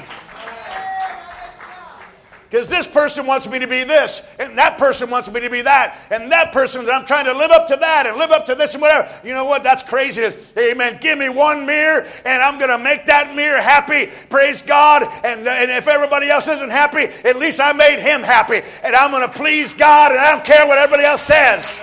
Because 2.52 2.68
this 2.68 2.86
person 2.86 3.26
wants 3.26 3.48
me 3.48 3.58
to 3.60 3.66
be 3.66 3.82
this, 3.82 4.20
and 4.38 4.58
that 4.58 4.76
person 4.76 5.08
wants 5.08 5.30
me 5.30 5.40
to 5.40 5.48
be 5.48 5.62
that, 5.62 5.98
and 6.10 6.30
that 6.32 6.52
person, 6.52 6.86
I'm 6.90 7.06
trying 7.06 7.24
to 7.24 7.32
live 7.32 7.50
up 7.50 7.66
to 7.68 7.78
that 7.78 8.06
and 8.06 8.18
live 8.18 8.30
up 8.30 8.44
to 8.44 8.54
this 8.54 8.74
and 8.74 8.82
whatever. 8.82 9.08
You 9.24 9.32
know 9.32 9.46
what? 9.46 9.62
That's 9.62 9.82
craziness. 9.82 10.36
Amen. 10.58 10.98
Give 11.00 11.16
me 11.16 11.30
one 11.30 11.64
mirror, 11.64 12.06
and 12.26 12.42
I'm 12.42 12.58
going 12.58 12.68
to 12.68 12.76
make 12.76 13.06
that 13.06 13.34
mirror 13.34 13.58
happy. 13.58 14.10
Praise 14.28 14.60
God. 14.60 15.04
And, 15.24 15.48
and 15.48 15.70
if 15.70 15.88
everybody 15.88 16.28
else 16.28 16.46
isn't 16.46 16.68
happy, 16.68 17.04
at 17.24 17.36
least 17.36 17.58
I 17.58 17.72
made 17.72 18.00
him 18.00 18.22
happy. 18.22 18.60
And 18.82 18.94
I'm 18.94 19.12
going 19.12 19.26
to 19.26 19.34
please 19.34 19.72
God, 19.72 20.12
and 20.12 20.20
I 20.20 20.32
don't 20.32 20.44
care 20.44 20.66
what 20.66 20.76
everybody 20.76 21.04
else 21.04 21.22
says. 21.22 21.80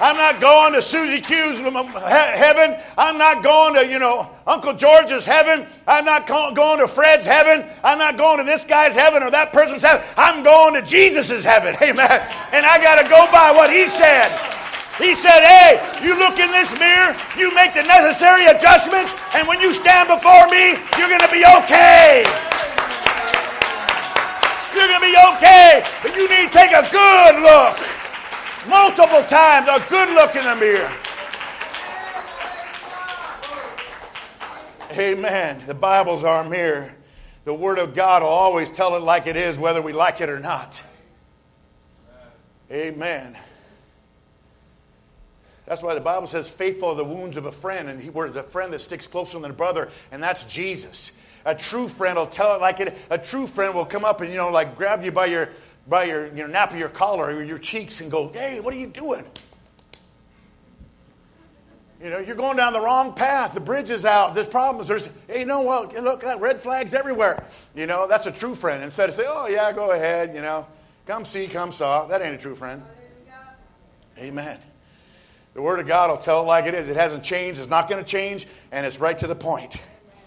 I'm 0.00 0.16
not 0.16 0.40
going 0.40 0.72
to 0.72 0.80
Susie 0.80 1.20
Q's 1.20 1.60
um, 1.60 1.76
um, 1.76 1.86
heaven. 1.88 2.74
I'm 2.96 3.18
not 3.18 3.42
going 3.42 3.74
to, 3.74 3.86
you 3.86 3.98
know, 3.98 4.30
Uncle 4.46 4.72
George's 4.72 5.26
heaven. 5.26 5.66
I'm 5.86 6.06
not 6.06 6.26
going 6.26 6.80
to 6.80 6.88
Fred's 6.88 7.26
heaven. 7.26 7.68
I'm 7.84 7.98
not 7.98 8.16
going 8.16 8.38
to 8.38 8.44
this 8.44 8.64
guy's 8.64 8.94
heaven 8.94 9.22
or 9.22 9.30
that 9.30 9.52
person's 9.52 9.82
heaven. 9.82 10.02
I'm 10.16 10.42
going 10.42 10.72
to 10.74 10.82
Jesus' 10.82 11.44
heaven. 11.44 11.76
Amen. 11.82 12.10
And 12.52 12.64
I 12.64 12.80
got 12.80 13.02
to 13.02 13.08
go 13.08 13.30
by 13.30 13.52
what 13.52 13.70
he 13.70 13.86
said. 13.86 14.32
He 14.96 15.14
said, 15.14 15.44
Hey, 15.44 15.76
you 16.04 16.16
look 16.18 16.38
in 16.38 16.50
this 16.50 16.72
mirror, 16.80 17.16
you 17.36 17.54
make 17.54 17.74
the 17.74 17.82
necessary 17.82 18.46
adjustments, 18.46 19.12
and 19.34 19.46
when 19.46 19.60
you 19.60 19.72
stand 19.72 20.08
before 20.08 20.48
me, 20.48 20.80
you're 20.96 21.08
going 21.08 21.24
to 21.24 21.32
be 21.32 21.44
okay. 21.44 22.24
You're 24.72 24.88
going 24.88 25.00
to 25.00 25.08
be 25.12 25.16
okay, 25.36 25.84
but 26.00 26.16
you 26.16 26.28
need 26.28 26.48
to 26.48 26.52
take 26.52 26.72
a 26.72 26.88
good 26.88 27.36
look. 27.44 27.89
Multiple 28.68 29.22
times, 29.24 29.68
a 29.68 29.84
good 29.88 30.10
look 30.10 30.36
in 30.36 30.44
the 30.44 30.56
mirror. 30.56 30.92
Amen. 34.92 35.62
The 35.66 35.74
Bible's 35.74 36.24
our 36.24 36.44
mirror. 36.44 36.92
The 37.44 37.54
Word 37.54 37.78
of 37.78 37.94
God 37.94 38.22
will 38.22 38.28
always 38.28 38.68
tell 38.68 38.96
it 38.96 39.02
like 39.02 39.26
it 39.26 39.36
is, 39.36 39.56
whether 39.56 39.80
we 39.80 39.92
like 39.92 40.20
it 40.20 40.28
or 40.28 40.38
not. 40.38 40.82
Amen. 42.70 43.36
That's 45.66 45.82
why 45.82 45.94
the 45.94 46.00
Bible 46.00 46.26
says, 46.26 46.48
faithful 46.48 46.90
are 46.90 46.94
the 46.96 47.04
wounds 47.04 47.36
of 47.36 47.46
a 47.46 47.52
friend. 47.52 47.88
And 47.88 48.00
he, 48.00 48.10
where's 48.10 48.36
a 48.36 48.42
friend 48.42 48.72
that 48.72 48.80
sticks 48.80 49.06
closer 49.06 49.38
than 49.38 49.52
a 49.52 49.54
brother, 49.54 49.88
and 50.12 50.22
that's 50.22 50.44
Jesus. 50.44 51.12
A 51.44 51.54
true 51.54 51.88
friend 51.88 52.16
will 52.16 52.26
tell 52.26 52.54
it 52.54 52.60
like 52.60 52.80
it. 52.80 52.96
A 53.08 53.16
true 53.16 53.46
friend 53.46 53.74
will 53.74 53.86
come 53.86 54.04
up 54.04 54.20
and, 54.20 54.30
you 54.30 54.36
know, 54.36 54.50
like 54.50 54.76
grab 54.76 55.04
you 55.04 55.12
by 55.12 55.26
your, 55.26 55.48
by 55.88 56.04
your, 56.04 56.26
you 56.28 56.42
know, 56.42 56.46
nap 56.46 56.72
of 56.72 56.78
your 56.78 56.88
collar 56.88 57.26
or 57.26 57.42
your 57.42 57.58
cheeks 57.58 58.00
and 58.00 58.10
go, 58.10 58.28
hey, 58.28 58.60
what 58.60 58.72
are 58.72 58.78
you 58.78 58.86
doing? 58.86 59.24
You 62.02 62.08
know, 62.08 62.18
you're 62.18 62.36
going 62.36 62.56
down 62.56 62.72
the 62.72 62.80
wrong 62.80 63.12
path. 63.12 63.52
The 63.52 63.60
bridge 63.60 63.90
is 63.90 64.06
out. 64.06 64.32
There's 64.32 64.46
problems. 64.46 64.88
There's, 64.88 65.10
hey, 65.26 65.40
you 65.40 65.44
know 65.44 65.60
what? 65.60 65.92
Look, 65.94 66.22
that 66.22 66.40
red 66.40 66.58
flags 66.58 66.94
everywhere. 66.94 67.44
You 67.74 67.86
know, 67.86 68.06
that's 68.08 68.24
a 68.26 68.32
true 68.32 68.54
friend. 68.54 68.82
Instead 68.82 69.10
of 69.10 69.14
say, 69.14 69.26
oh, 69.28 69.48
yeah, 69.48 69.70
go 69.72 69.90
ahead, 69.90 70.34
you 70.34 70.40
know, 70.40 70.66
come 71.06 71.26
see, 71.26 71.46
come 71.46 71.72
saw. 71.72 72.06
That 72.06 72.22
ain't 72.22 72.34
a 72.34 72.38
true 72.38 72.56
friend. 72.56 72.82
Amen. 74.18 74.58
The 75.52 75.60
Word 75.60 75.80
of 75.80 75.86
God 75.86 76.10
will 76.10 76.16
tell 76.16 76.42
it 76.42 76.44
like 76.44 76.64
it 76.66 76.74
is. 76.74 76.88
It 76.88 76.96
hasn't 76.96 77.24
changed, 77.24 77.60
it's 77.60 77.68
not 77.68 77.88
going 77.88 78.02
to 78.02 78.08
change, 78.08 78.46
and 78.72 78.86
it's 78.86 78.98
right 78.98 79.18
to 79.18 79.26
the 79.26 79.34
point. 79.34 79.82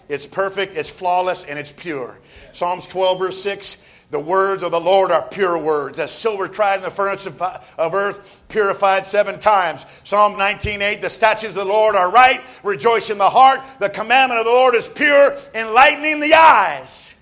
It's 0.08 0.26
perfect, 0.26 0.76
it's 0.76 0.90
flawless, 0.90 1.44
and 1.44 1.58
it's 1.58 1.72
pure. 1.72 2.18
Psalms 2.52 2.86
12, 2.86 3.18
verse 3.18 3.42
6 3.42 3.84
The 4.10 4.18
words 4.18 4.62
of 4.62 4.70
the 4.70 4.80
Lord 4.80 5.10
are 5.10 5.22
pure 5.22 5.56
words, 5.56 5.98
as 5.98 6.12
silver 6.12 6.48
tried 6.48 6.76
in 6.76 6.82
the 6.82 6.90
furnace 6.90 7.26
of, 7.26 7.40
of 7.40 7.94
earth, 7.94 8.42
purified 8.48 9.06
seven 9.06 9.40
times. 9.40 9.86
Psalm 10.04 10.36
19, 10.36 10.82
8 10.82 11.00
The 11.00 11.10
statutes 11.10 11.56
of 11.56 11.66
the 11.66 11.72
Lord 11.72 11.96
are 11.96 12.10
right, 12.10 12.42
rejoice 12.62 13.10
in 13.10 13.18
the 13.18 13.30
heart. 13.30 13.60
The 13.80 13.88
commandment 13.88 14.40
of 14.40 14.46
the 14.46 14.52
Lord 14.52 14.74
is 14.74 14.88
pure, 14.88 15.36
enlightening 15.54 16.20
the 16.20 16.34
eyes. 16.34 17.14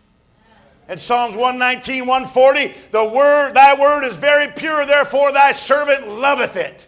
And 0.89 1.01
Psalms 1.01 1.37
119, 1.37 2.07
140, 2.07 2.75
the 2.91 3.05
word, 3.05 3.55
thy 3.55 3.81
word 3.81 4.05
is 4.05 4.17
very 4.17 4.49
pure, 4.49 4.85
therefore 4.85 5.33
thy 5.33 5.53
servant 5.53 6.09
loveth 6.09 6.57
it. 6.57 6.87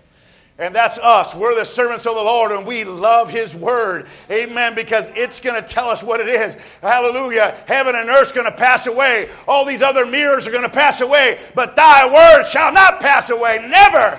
And 0.57 0.73
that's 0.73 0.99
us. 0.99 1.35
We're 1.35 1.57
the 1.57 1.65
servants 1.65 2.07
of 2.07 2.15
the 2.15 2.23
Lord 2.23 2.53
and 2.53 2.65
we 2.65 2.85
love 2.85 3.29
His 3.29 3.57
Word. 3.57 4.07
Amen. 4.31 4.77
Because 4.77 5.11
it's 5.17 5.41
going 5.41 5.61
to 5.61 5.67
tell 5.67 5.89
us 5.89 6.03
what 6.03 6.21
it 6.21 6.29
is. 6.29 6.57
Hallelujah. 6.81 7.57
Heaven 7.67 7.97
and 7.97 8.09
earth's 8.09 8.31
going 8.31 8.47
to 8.47 8.57
pass 8.57 8.87
away. 8.87 9.29
All 9.49 9.65
these 9.65 9.83
other 9.83 10.07
mirrors 10.07 10.47
are 10.47 10.53
going 10.53 10.63
to 10.63 10.69
pass 10.69 11.01
away. 11.01 11.41
But 11.57 11.75
thy 11.75 12.07
word 12.07 12.45
shall 12.45 12.73
not 12.73 13.01
pass 13.01 13.31
away. 13.31 13.67
Never. 13.69 14.19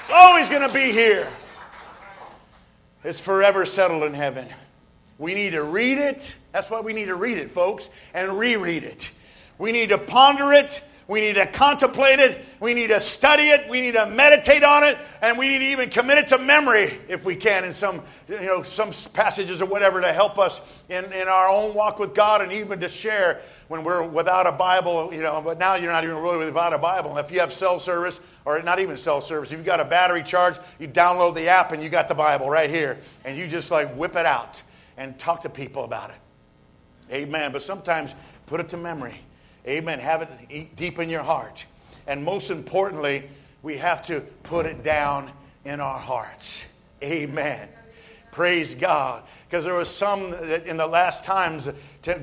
It's 0.00 0.12
always 0.12 0.48
going 0.48 0.62
to 0.62 0.74
be 0.74 0.90
here. 0.92 1.28
It's 3.04 3.20
forever 3.20 3.64
settled 3.64 4.02
in 4.02 4.14
heaven. 4.14 4.48
We 5.18 5.34
need 5.34 5.50
to 5.50 5.62
read 5.62 5.98
it. 5.98 6.34
That's 6.50 6.68
why 6.68 6.80
we 6.80 6.92
need 6.92 7.06
to 7.06 7.14
read 7.14 7.38
it, 7.38 7.52
folks, 7.52 7.90
and 8.12 8.36
reread 8.36 8.82
it. 8.82 9.12
We 9.58 9.72
need 9.72 9.88
to 9.90 9.98
ponder 9.98 10.52
it 10.52 10.82
we 11.08 11.20
need 11.20 11.34
to 11.34 11.46
contemplate 11.46 12.18
it. 12.18 12.44
We 12.58 12.74
need 12.74 12.88
to 12.88 12.98
study 12.98 13.44
it. 13.44 13.68
We 13.70 13.80
need 13.80 13.92
to 13.92 14.06
meditate 14.06 14.64
on 14.64 14.82
it. 14.82 14.98
And 15.22 15.38
we 15.38 15.48
need 15.48 15.60
to 15.60 15.66
even 15.66 15.88
commit 15.88 16.18
it 16.18 16.28
to 16.28 16.38
memory 16.38 16.98
if 17.08 17.24
we 17.24 17.36
can 17.36 17.64
in 17.64 17.72
some, 17.72 18.02
you 18.28 18.40
know, 18.40 18.62
some 18.62 18.90
passages 19.12 19.62
or 19.62 19.66
whatever 19.66 20.00
to 20.00 20.12
help 20.12 20.36
us 20.36 20.60
in, 20.88 21.04
in 21.12 21.28
our 21.28 21.48
own 21.48 21.74
walk 21.74 22.00
with 22.00 22.12
God 22.12 22.42
and 22.42 22.50
even 22.50 22.80
to 22.80 22.88
share 22.88 23.40
when 23.68 23.84
we're 23.84 24.02
without 24.02 24.48
a 24.48 24.52
Bible, 24.52 25.12
you 25.14 25.22
know, 25.22 25.40
but 25.42 25.58
now 25.58 25.76
you're 25.76 25.92
not 25.92 26.02
even 26.02 26.16
really 26.16 26.46
without 26.46 26.72
a 26.72 26.78
Bible. 26.78 27.16
If 27.18 27.30
you 27.30 27.38
have 27.38 27.52
cell 27.52 27.78
service, 27.78 28.18
or 28.44 28.60
not 28.62 28.80
even 28.80 28.96
cell 28.96 29.20
service, 29.20 29.52
if 29.52 29.58
you've 29.58 29.66
got 29.66 29.80
a 29.80 29.84
battery 29.84 30.24
charge, 30.24 30.58
you 30.80 30.88
download 30.88 31.36
the 31.36 31.48
app 31.48 31.70
and 31.70 31.82
you 31.82 31.88
got 31.88 32.08
the 32.08 32.14
Bible 32.14 32.50
right 32.50 32.70
here. 32.70 32.98
And 33.24 33.38
you 33.38 33.46
just 33.46 33.70
like 33.70 33.94
whip 33.94 34.16
it 34.16 34.26
out 34.26 34.60
and 34.96 35.16
talk 35.18 35.42
to 35.42 35.48
people 35.48 35.84
about 35.84 36.10
it. 36.10 36.16
Amen. 37.12 37.52
But 37.52 37.62
sometimes 37.62 38.12
put 38.46 38.58
it 38.58 38.68
to 38.70 38.76
memory. 38.76 39.20
Amen. 39.66 39.98
Have 39.98 40.22
it 40.22 40.76
deep 40.76 40.98
in 40.98 41.08
your 41.08 41.22
heart. 41.22 41.64
And 42.06 42.24
most 42.24 42.50
importantly, 42.50 43.24
we 43.62 43.76
have 43.78 44.02
to 44.06 44.20
put 44.44 44.64
it 44.64 44.84
down 44.84 45.30
in 45.64 45.80
our 45.80 45.98
hearts. 45.98 46.66
Amen. 47.02 47.68
Praise 48.30 48.74
God. 48.74 49.22
Because 49.48 49.64
there 49.64 49.74
was 49.74 49.88
some 49.88 50.30
that 50.30 50.66
in 50.66 50.76
the 50.76 50.86
last 50.86 51.24
times, 51.24 51.68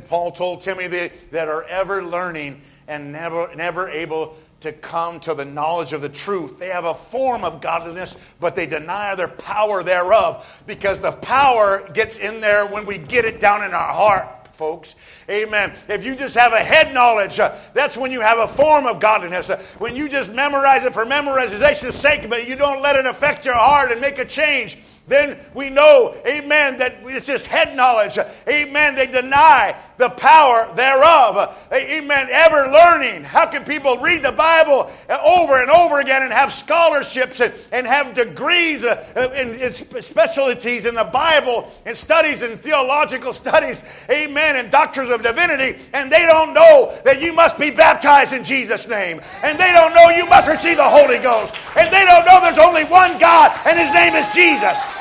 Paul 0.08 0.32
told 0.32 0.62
Timothy 0.62 1.14
that 1.32 1.48
are 1.50 1.64
ever 1.64 2.04
learning 2.04 2.62
and 2.88 3.12
never, 3.12 3.54
never 3.56 3.90
able 3.90 4.38
to 4.62 4.72
come 4.72 5.20
to 5.20 5.34
the 5.34 5.44
knowledge 5.44 5.92
of 5.92 6.02
the 6.02 6.08
truth. 6.08 6.58
They 6.58 6.70
have 6.70 6.86
a 6.86 6.94
form 6.94 7.44
of 7.44 7.60
godliness, 7.60 8.16
but 8.40 8.56
they 8.56 8.66
deny 8.66 9.16
their 9.16 9.28
power 9.28 9.84
thereof 9.84 10.64
because 10.66 11.02
the 11.02 11.12
power 11.12 11.90
gets 11.90 12.18
in 12.18 12.40
there 12.40 12.66
when 12.68 12.86
we 12.86 12.98
get 12.98 13.26
it 13.26 13.42
down 13.42 13.66
in 13.66 13.74
our 13.74 13.94
heart 13.94 14.43
folks. 14.64 14.96
Amen. 15.30 15.74
If 15.90 16.06
you 16.06 16.16
just 16.16 16.36
have 16.36 16.54
a 16.54 16.60
head 16.60 16.94
knowledge, 16.94 17.38
uh, 17.38 17.54
that's 17.74 17.98
when 17.98 18.14
you 18.14 18.22
have 18.22 18.40
a 18.40 18.48
form 18.48 18.86
of 18.86 19.02
godliness. 19.02 19.50
Uh, 19.50 19.62
when 19.78 19.94
you 19.94 20.08
just 20.08 20.34
memorize 20.34 20.86
it 20.86 20.94
for 20.94 21.04
memorization's 21.04 21.96
sake, 21.96 22.30
but 22.30 22.48
you 22.48 22.56
don't 22.56 22.82
let 22.82 22.96
it 22.96 23.06
affect 23.06 23.46
your 23.46 23.56
heart 23.56 23.92
and 23.92 24.00
make 24.00 24.20
a 24.20 24.26
change, 24.26 24.78
then 25.06 25.38
we 25.54 25.70
know, 25.70 26.16
amen, 26.26 26.78
that 26.78 27.00
it's 27.04 27.28
just 27.28 27.46
head 27.46 27.76
knowledge. 27.76 28.18
Amen. 28.48 28.96
They 28.96 29.08
deny 29.08 29.76
the 29.98 30.10
power 30.10 30.74
thereof. 30.76 31.56
Amen. 31.72 32.28
Ever 32.32 32.72
learning. 32.72 33.24
How 33.24 33.46
can 33.46 33.66
people 33.66 33.98
read 33.98 34.24
the 34.24 34.32
Bible 34.32 34.90
over 35.10 35.62
and 35.62 35.70
over 35.70 36.00
again 36.00 36.24
and 36.24 36.32
have 36.32 36.54
scholarships 36.54 37.42
and, 37.42 37.54
and 37.74 37.86
have 37.86 38.14
degrees 38.16 38.86
uh, 38.86 39.34
in, 39.36 39.56
in 39.56 39.72
specialties 39.74 40.86
in 40.86 40.96
the 40.96 41.04
Bible 41.04 41.70
and 41.86 41.96
studies 41.96 42.42
and 42.42 42.60
theological 42.60 43.34
studies? 43.34 43.84
Amen. 44.10 44.56
And 44.56 44.72
doctors 44.72 45.10
of 45.10 45.22
divinity. 45.22 45.82
And 45.92 46.10
they 46.10 46.26
don't 46.26 46.54
know 46.54 46.98
that 47.04 47.22
you 47.22 47.34
must 47.34 47.60
be 47.60 47.72
baptized 47.72 48.32
in 48.32 48.46
Jesus' 48.46 48.88
name. 48.88 49.22
And 49.44 49.60
they 49.60 49.74
don't 49.74 49.94
know 49.94 50.10
you 50.10 50.26
must 50.26 50.48
receive 50.48 50.78
the 50.78 50.90
Holy 50.90 51.20
Ghost. 51.20 51.54
And 51.76 51.94
they 51.94 52.06
don't 52.06 52.26
know 52.26 52.40
there's 52.40 52.58
only 52.58 52.86
one 52.86 53.20
God 53.20 53.52
and 53.66 53.78
his 53.78 53.92
name 53.92 54.16
is 54.16 54.34
Jesus. 54.34 54.93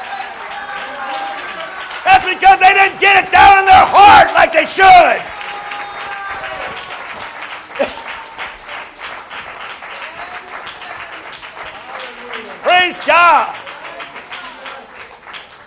That's 2.12 2.26
because 2.26 2.60
they 2.60 2.74
didn't 2.74 3.00
get 3.00 3.24
it 3.24 3.32
down 3.32 3.60
in 3.60 3.64
their 3.64 3.86
heart 3.86 4.34
like 4.34 4.52
they 4.52 4.66
should. 4.66 4.84
Praise 12.62 13.00
God. 13.00 13.56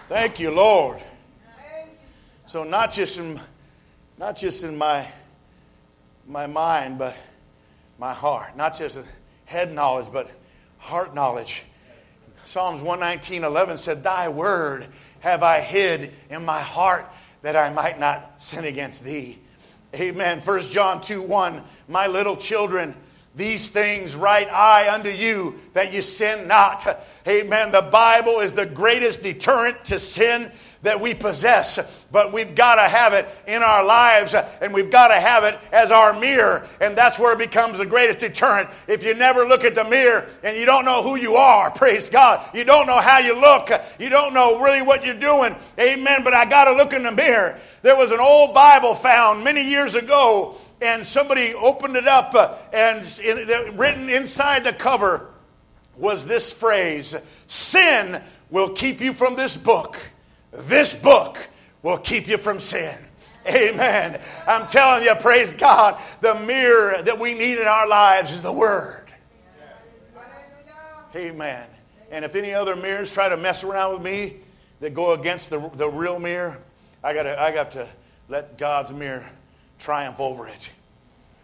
Thank 0.08 0.40
you, 0.40 0.52
Lord. 0.52 1.02
So 2.46 2.64
not 2.64 2.92
just 2.92 3.18
in 3.18 3.42
not 4.20 4.38
just 4.38 4.64
in 4.64 4.78
my 4.78 5.08
my 6.28 6.46
mind, 6.46 7.00
but 7.00 7.18
my 7.98 8.14
heart. 8.14 8.56
Not 8.56 8.78
just 8.78 9.00
head 9.46 9.74
knowledge, 9.74 10.10
but 10.14 10.30
heart 10.78 11.16
knowledge. 11.16 11.64
Psalms 12.44 12.84
119, 12.84 13.44
11 13.44 13.78
said, 13.78 14.04
Thy 14.04 14.30
word 14.30 14.90
have 15.25 15.41
I 15.41 15.60
hid 15.60 16.12
in 16.29 16.46
my 16.46 16.62
heart 16.62 17.12
that 17.41 17.55
I 17.55 17.72
might 17.72 18.00
not 18.00 18.36
sin 18.38 18.63
against 18.63 19.03
thee. 19.03 19.39
Amen. 19.96 20.39
1 20.39 20.62
John 20.70 21.01
2 21.01 21.20
1, 21.20 21.63
my 21.88 22.05
little 22.05 22.38
children, 22.38 22.94
these 23.34 23.67
things 23.67 24.15
write 24.15 24.50
I 24.51 24.94
unto 24.94 25.10
you 25.10 25.60
that 25.74 25.91
you 25.91 26.03
sin 26.03 26.48
not. 26.48 27.03
Amen. 27.27 27.72
The 27.72 27.82
Bible 27.82 28.39
is 28.41 28.53
the 28.53 28.67
greatest 28.67 29.24
deterrent 29.24 29.84
to 29.86 29.98
sin 29.98 30.51
that 30.86 31.01
we 31.01 31.13
possess, 31.13 31.80
but 32.12 32.32
we've 32.34 32.56
got 32.56 32.75
to 32.75 32.88
have 32.88 33.13
it 33.13 33.27
in 33.48 33.62
our 33.62 33.84
lives 33.84 34.34
and 34.34 34.74
we've 34.74 34.89
got 34.89 35.10
to 35.10 35.20
have 35.20 35.44
it 35.44 35.60
as 35.72 35.92
our 35.92 36.18
mirror. 36.20 36.68
And 36.80 36.98
that's 36.98 37.20
where 37.20 37.34
it 37.34 37.39
becomes 37.39 37.77
the 37.77 37.86
greatest 37.86 38.20
deterrent. 38.20 38.70
If 38.88 39.04
you 39.04 39.13
never 39.13 39.46
look 39.46 39.63
at 39.63 39.75
the 39.75 39.84
mirror 39.84 40.27
and 40.44 40.58
you 40.58 40.65
don't 40.65 40.86
know 40.86 41.04
who 41.04 41.15
you 41.15 41.36
are, 41.36 41.70
praise 41.75 42.10
God, 42.10 42.44
you 42.56 42.63
don't 42.63 42.88
know 42.88 43.00
how 43.00 43.20
you 43.20 43.39
look, 43.39 43.70
you 44.00 44.10
don't 44.10 44.34
know 44.34 44.60
really 44.60 44.82
what 44.82 45.06
you're 45.06 45.13
doing, 45.13 45.56
amen. 45.80 46.24
But 46.24 46.34
I 46.34 46.46
got 46.46 46.65
to 46.65 46.74
look 46.74 46.94
in 46.94 47.04
the 47.04 47.12
mirror. 47.12 47.60
There 47.82 47.96
was 47.96 48.12
an 48.12 48.20
old 48.20 48.54
Bible 48.54 48.96
found 48.96 49.44
many 49.44 49.68
years 49.68 49.96
ago 49.96 50.58
and 50.82 51.06
somebody 51.06 51.54
opened 51.54 51.96
it 51.96 52.08
up, 52.08 52.36
and 52.74 53.06
written 53.77 54.10
inside 54.10 54.63
the 54.63 54.74
cover 54.74 55.27
was 55.96 56.27
this 56.27 56.51
phrase 56.51 57.15
Sin 57.48 58.22
will 58.50 58.70
keep 58.70 59.01
you 59.01 59.13
from 59.13 59.36
this 59.36 59.58
book. 59.58 60.00
This 60.55 60.93
book 60.93 61.38
will 61.81 61.97
keep 61.97 62.27
you 62.27 62.38
from 62.38 62.59
sin. 62.59 62.97
Amen. 63.47 64.19
I'm 64.47 64.67
telling 64.67 65.03
you, 65.03 65.13
praise 65.15 65.53
God, 65.53 66.01
the 66.21 66.35
mirror 66.35 67.01
that 67.03 67.19
we 67.19 67.33
need 67.33 67.59
in 67.59 67.67
our 67.67 67.88
lives 67.88 68.33
is 68.33 68.41
the 68.41 68.51
Word. 68.51 69.03
Amen. 71.15 71.67
And 72.12 72.25
if 72.25 72.35
any 72.35 72.53
other 72.53 72.75
mirrors 72.75 73.13
try 73.13 73.29
to 73.29 73.38
mess 73.38 73.63
around 73.63 73.93
with 73.93 74.01
me 74.01 74.38
that 74.79 74.93
go 74.93 75.13
against 75.13 75.50
the, 75.50 75.59
the 75.75 75.89
real 75.89 76.19
mirror, 76.19 76.57
I, 77.03 77.13
gotta, 77.13 77.39
I 77.39 77.51
got 77.51 77.71
to 77.71 77.88
let 78.29 78.57
God's 78.57 78.91
mirror 78.91 79.25
triumph 79.79 80.19
over 80.19 80.47
it. 80.47 80.69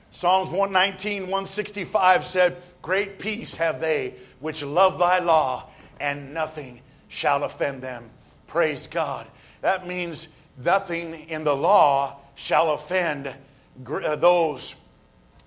Psalms 0.10 0.50
119, 0.50 1.24
165 1.24 2.26
said, 2.26 2.58
Great 2.82 3.20
peace 3.20 3.56
have 3.56 3.80
they 3.80 4.16
which 4.40 4.64
love 4.64 5.00
thy 5.00 5.20
law, 5.20 5.70
and 6.00 6.34
nothing 6.34 6.82
shall 7.08 7.44
offend 7.44 7.82
them. 7.82 8.10
Praise 8.52 8.86
God. 8.86 9.28
That 9.62 9.88
means 9.88 10.28
nothing 10.62 11.30
in 11.30 11.46
the 11.46 11.56
law 11.56 12.18
shall 12.36 12.72
offend 12.72 13.34
uh, 13.88 14.18
those, 14.18 14.76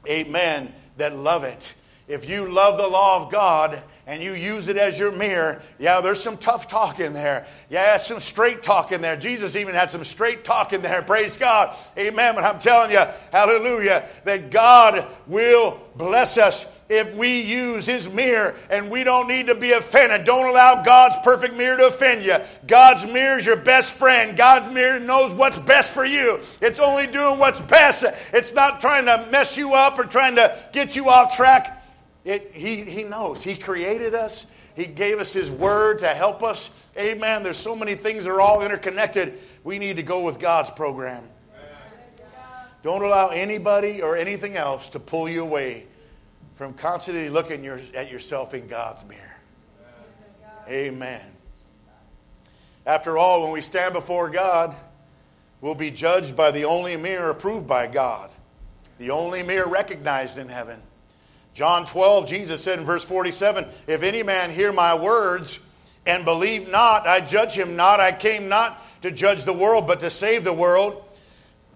amen, 0.08 0.72
that 0.96 1.14
love 1.14 1.44
it. 1.44 1.74
If 2.08 2.26
you 2.26 2.50
love 2.50 2.78
the 2.78 2.86
law 2.86 3.22
of 3.22 3.30
God 3.30 3.82
and 4.06 4.22
you 4.22 4.32
use 4.32 4.68
it 4.68 4.78
as 4.78 4.98
your 4.98 5.12
mirror, 5.12 5.60
yeah, 5.78 6.00
there's 6.00 6.22
some 6.22 6.38
tough 6.38 6.66
talk 6.66 6.98
in 6.98 7.12
there. 7.12 7.46
Yeah, 7.68 7.98
some 7.98 8.20
straight 8.20 8.62
talk 8.62 8.90
in 8.90 9.02
there. 9.02 9.18
Jesus 9.18 9.54
even 9.54 9.74
had 9.74 9.90
some 9.90 10.04
straight 10.04 10.42
talk 10.42 10.72
in 10.72 10.80
there. 10.80 11.02
Praise 11.02 11.36
God. 11.36 11.76
Amen. 11.98 12.34
But 12.34 12.44
I'm 12.44 12.58
telling 12.58 12.90
you, 12.90 13.04
hallelujah, 13.32 14.06
that 14.24 14.50
God 14.50 15.06
will 15.26 15.78
bless 15.94 16.38
us 16.38 16.64
if 16.88 17.14
we 17.14 17.40
use 17.40 17.86
his 17.86 18.08
mirror 18.08 18.54
and 18.70 18.90
we 18.90 19.04
don't 19.04 19.28
need 19.28 19.46
to 19.46 19.54
be 19.54 19.72
offended. 19.72 20.24
Don't 20.24 20.46
allow 20.46 20.82
God's 20.82 21.16
perfect 21.22 21.54
mirror 21.54 21.76
to 21.78 21.86
offend 21.86 22.24
you. 22.24 22.36
God's 22.66 23.06
mirror 23.06 23.38
is 23.38 23.46
your 23.46 23.56
best 23.56 23.94
friend. 23.94 24.36
God's 24.36 24.72
mirror 24.72 25.00
knows 25.00 25.32
what's 25.32 25.58
best 25.58 25.92
for 25.92 26.04
you. 26.04 26.40
It's 26.60 26.78
only 26.78 27.06
doing 27.06 27.38
what's 27.38 27.60
best. 27.60 28.04
It's 28.32 28.52
not 28.52 28.80
trying 28.80 29.06
to 29.06 29.26
mess 29.30 29.56
you 29.56 29.74
up 29.74 29.98
or 29.98 30.04
trying 30.04 30.36
to 30.36 30.56
get 30.72 30.94
you 30.96 31.08
off 31.08 31.36
track. 31.36 31.82
It, 32.24 32.50
he, 32.52 32.82
he 32.82 33.02
knows. 33.02 33.42
He 33.42 33.56
created 33.56 34.14
us. 34.14 34.46
He 34.76 34.86
gave 34.86 35.20
us 35.20 35.32
His 35.32 35.50
Word 35.50 36.00
to 36.00 36.08
help 36.08 36.42
us. 36.42 36.70
Amen. 36.98 37.42
There's 37.42 37.58
so 37.58 37.76
many 37.76 37.94
things 37.94 38.24
that 38.24 38.30
are 38.30 38.40
all 38.40 38.62
interconnected. 38.62 39.38
We 39.62 39.78
need 39.78 39.96
to 39.96 40.02
go 40.02 40.22
with 40.22 40.40
God's 40.40 40.70
program. 40.70 41.24
Don't 42.82 43.02
allow 43.02 43.28
anybody 43.28 44.02
or 44.02 44.16
anything 44.16 44.56
else 44.56 44.90
to 44.90 45.00
pull 45.00 45.28
you 45.28 45.42
away 45.42 45.86
from 46.54 46.74
constantly 46.74 47.28
looking 47.28 47.64
your, 47.64 47.80
at 47.94 48.10
yourself 48.10 48.54
in 48.54 48.68
God's 48.68 49.04
mirror. 49.04 49.36
Amen. 50.68 51.20
After 52.86 53.18
all, 53.18 53.42
when 53.42 53.52
we 53.52 53.60
stand 53.60 53.94
before 53.94 54.30
God, 54.30 54.74
we'll 55.60 55.74
be 55.74 55.90
judged 55.90 56.36
by 56.36 56.50
the 56.50 56.64
only 56.64 56.96
mirror 56.96 57.30
approved 57.30 57.66
by 57.66 57.86
God, 57.86 58.30
the 58.98 59.10
only 59.10 59.42
mirror 59.42 59.68
recognized 59.68 60.38
in 60.38 60.48
heaven. 60.48 60.80
John 61.54 61.86
12, 61.86 62.26
Jesus 62.26 62.62
said 62.62 62.78
in 62.78 62.84
verse 62.84 63.04
47 63.04 63.66
If 63.86 64.02
any 64.02 64.22
man 64.22 64.50
hear 64.50 64.72
my 64.72 64.94
words 64.94 65.58
and 66.04 66.24
believe 66.24 66.68
not, 66.68 67.06
I 67.06 67.20
judge 67.20 67.54
him 67.54 67.76
not. 67.76 68.00
I 68.00 68.12
came 68.12 68.48
not 68.48 68.80
to 69.02 69.10
judge 69.10 69.44
the 69.44 69.52
world, 69.52 69.86
but 69.86 70.00
to 70.00 70.10
save 70.10 70.44
the 70.44 70.52
world. 70.52 71.02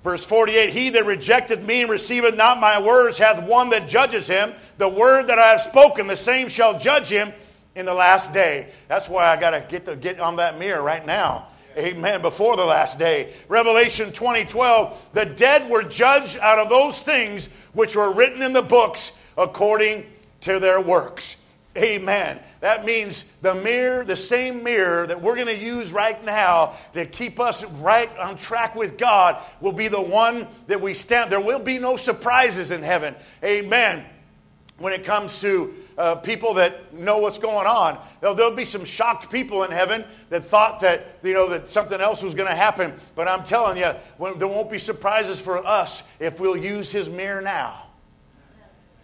Verse 0.08 0.24
48 0.24 0.70
He 0.70 0.88
that 0.88 1.04
rejecteth 1.04 1.60
me 1.60 1.82
and 1.82 1.90
receiveth 1.90 2.34
not 2.34 2.58
my 2.58 2.80
words 2.80 3.18
hath 3.18 3.42
one 3.42 3.68
that 3.68 3.90
judges 3.90 4.26
him. 4.26 4.54
The 4.78 4.88
word 4.88 5.26
that 5.26 5.38
I 5.38 5.48
have 5.48 5.60
spoken, 5.60 6.06
the 6.06 6.16
same 6.16 6.48
shall 6.48 6.78
judge 6.78 7.08
him 7.08 7.30
in 7.74 7.84
the 7.84 7.92
last 7.92 8.32
day. 8.32 8.68
That's 8.88 9.06
why 9.06 9.26
I 9.26 9.38
got 9.38 9.50
to 9.50 9.66
get 9.68 9.84
to 9.84 9.96
get 9.96 10.18
on 10.18 10.36
that 10.36 10.58
mirror 10.58 10.80
right 10.80 11.04
now. 11.04 11.48
Amen. 11.76 12.22
Before 12.22 12.56
the 12.56 12.64
last 12.64 12.98
day. 12.98 13.34
Revelation 13.50 14.10
2012. 14.10 15.10
The 15.12 15.26
dead 15.26 15.68
were 15.68 15.82
judged 15.82 16.38
out 16.38 16.58
of 16.58 16.70
those 16.70 17.02
things 17.02 17.50
which 17.74 17.94
were 17.94 18.10
written 18.10 18.40
in 18.40 18.54
the 18.54 18.62
books 18.62 19.12
according 19.36 20.06
to 20.40 20.58
their 20.58 20.80
works. 20.80 21.36
Amen. 21.78 22.40
That 22.60 22.84
means 22.84 23.24
the 23.40 23.54
mirror, 23.54 24.04
the 24.04 24.16
same 24.16 24.64
mirror 24.64 25.06
that 25.06 25.22
we're 25.22 25.36
going 25.36 25.46
to 25.46 25.56
use 25.56 25.92
right 25.92 26.22
now 26.24 26.74
to 26.92 27.06
keep 27.06 27.38
us 27.38 27.64
right 27.64 28.10
on 28.18 28.36
track 28.36 28.74
with 28.74 28.98
God, 28.98 29.40
will 29.60 29.72
be 29.72 29.88
the 29.88 30.00
one 30.00 30.48
that 30.66 30.80
we 30.80 30.94
stand. 30.94 31.30
There 31.30 31.40
will 31.40 31.60
be 31.60 31.78
no 31.78 31.96
surprises 31.96 32.72
in 32.72 32.82
heaven. 32.82 33.14
Amen. 33.44 34.04
When 34.78 34.92
it 34.92 35.04
comes 35.04 35.40
to 35.40 35.74
uh, 35.96 36.14
people 36.16 36.54
that 36.54 36.92
know 36.94 37.18
what's 37.18 37.38
going 37.38 37.66
on, 37.66 37.98
there'll, 38.20 38.34
there'll 38.34 38.54
be 38.54 38.64
some 38.64 38.84
shocked 38.84 39.30
people 39.30 39.64
in 39.64 39.70
heaven 39.70 40.04
that 40.30 40.44
thought 40.44 40.80
that 40.80 41.18
you 41.22 41.34
know 41.34 41.48
that 41.48 41.68
something 41.68 42.00
else 42.00 42.22
was 42.22 42.34
going 42.34 42.48
to 42.48 42.54
happen. 42.54 42.94
But 43.14 43.28
I'm 43.28 43.42
telling 43.44 43.76
you, 43.76 43.92
there 44.36 44.48
won't 44.48 44.70
be 44.70 44.78
surprises 44.78 45.40
for 45.40 45.64
us 45.66 46.02
if 46.20 46.38
we'll 46.38 46.56
use 46.56 46.92
His 46.92 47.08
mirror 47.10 47.40
now 47.40 47.88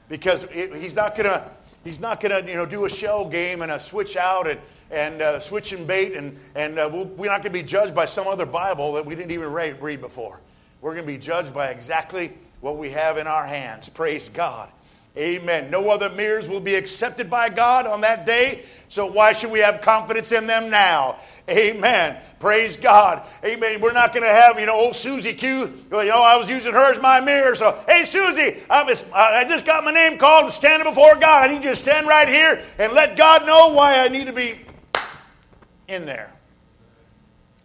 because 0.08 0.44
he's 0.52 0.94
not 0.94 1.16
going 1.16 1.28
to 1.28 1.50
he's 1.84 2.00
not 2.00 2.20
going 2.20 2.44
to 2.44 2.50
you 2.50 2.56
know 2.56 2.66
do 2.66 2.84
a 2.86 2.90
shell 2.90 3.28
game 3.28 3.62
and 3.62 3.70
a 3.70 3.78
switch 3.78 4.16
out 4.16 4.48
and 4.48 4.58
and 4.90 5.22
uh, 5.22 5.40
switch 5.40 5.72
and 5.72 5.86
bait 5.86 6.14
and 6.14 6.36
and 6.54 6.78
uh, 6.78 6.88
we 6.92 7.04
we 7.04 7.28
are 7.28 7.32
not 7.32 7.42
going 7.42 7.52
to 7.52 7.58
be 7.58 7.62
judged 7.62 7.94
by 7.94 8.04
some 8.04 8.26
other 8.26 8.46
Bible 8.46 8.94
that 8.94 9.04
we 9.04 9.14
didn't 9.14 9.30
even 9.30 9.52
read, 9.52 9.80
read 9.80 10.00
before. 10.00 10.40
We're 10.80 10.94
going 10.94 11.06
to 11.06 11.12
be 11.12 11.18
judged 11.18 11.54
by 11.54 11.68
exactly 11.68 12.32
what 12.60 12.76
we 12.76 12.90
have 12.90 13.18
in 13.18 13.26
our 13.26 13.46
hands. 13.46 13.88
Praise 13.88 14.28
God. 14.28 14.68
Amen. 15.16 15.70
No 15.70 15.90
other 15.90 16.10
mirrors 16.10 16.48
will 16.48 16.60
be 16.60 16.74
accepted 16.74 17.30
by 17.30 17.48
God 17.48 17.86
on 17.86 18.00
that 18.00 18.26
day. 18.26 18.64
So 18.88 19.06
why 19.06 19.32
should 19.32 19.52
we 19.52 19.60
have 19.60 19.80
confidence 19.80 20.32
in 20.32 20.48
them 20.48 20.70
now? 20.70 21.18
Amen. 21.48 22.20
Praise 22.40 22.76
God. 22.76 23.22
Amen. 23.44 23.80
We're 23.80 23.92
not 23.92 24.12
going 24.12 24.24
to 24.24 24.32
have, 24.32 24.58
you 24.58 24.66
know, 24.66 24.74
old 24.74 24.96
Susie 24.96 25.32
Q. 25.32 25.72
You 25.90 26.04
know, 26.04 26.22
I 26.22 26.36
was 26.36 26.50
using 26.50 26.72
her 26.72 26.92
as 26.92 27.00
my 27.00 27.20
mirror. 27.20 27.54
So, 27.54 27.78
hey, 27.86 28.04
Susie, 28.04 28.62
I 28.68 29.44
just 29.48 29.64
got 29.64 29.84
my 29.84 29.92
name 29.92 30.18
called. 30.18 30.46
I'm 30.46 30.50
standing 30.50 30.88
before 30.88 31.14
God. 31.14 31.48
I 31.48 31.52
need 31.52 31.62
you 31.62 31.70
to 31.70 31.76
stand 31.76 32.08
right 32.08 32.26
here 32.26 32.62
and 32.78 32.92
let 32.92 33.16
God 33.16 33.46
know 33.46 33.68
why 33.68 34.00
I 34.00 34.08
need 34.08 34.26
to 34.26 34.32
be 34.32 34.58
in 35.86 36.06
there. 36.06 36.32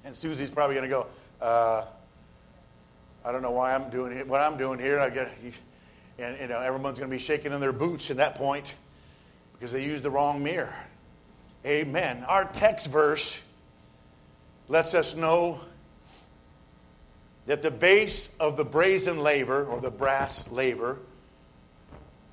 And 0.05 0.15
Susie's 0.15 0.51
probably 0.51 0.75
going 0.75 0.89
to 0.89 0.95
go, 0.95 1.07
uh, 1.41 1.85
I 3.25 3.31
don't 3.31 3.41
know 3.41 3.51
why 3.51 3.73
I'm 3.73 3.89
doing 3.89 4.15
it, 4.15 4.27
what 4.27 4.41
I'm 4.41 4.57
doing 4.57 4.77
here. 4.77 4.99
I 4.99 5.09
get 5.09 5.31
and 6.21 6.39
you 6.39 6.47
know 6.47 6.59
everyone's 6.59 6.99
going 6.99 7.09
to 7.09 7.15
be 7.15 7.21
shaking 7.21 7.51
in 7.51 7.59
their 7.59 7.73
boots 7.73 8.11
at 8.11 8.17
that 8.17 8.35
point 8.35 8.73
because 9.53 9.71
they 9.71 9.83
used 9.83 10.03
the 10.03 10.09
wrong 10.09 10.43
mirror. 10.43 10.73
Amen. 11.65 12.23
Our 12.27 12.45
text 12.45 12.87
verse 12.87 13.37
lets 14.67 14.93
us 14.93 15.15
know 15.15 15.59
that 17.45 17.61
the 17.61 17.71
base 17.71 18.29
of 18.39 18.57
the 18.57 18.65
brazen 18.65 19.19
laver 19.19 19.65
or 19.65 19.81
the 19.81 19.91
brass 19.91 20.49
laver 20.51 20.99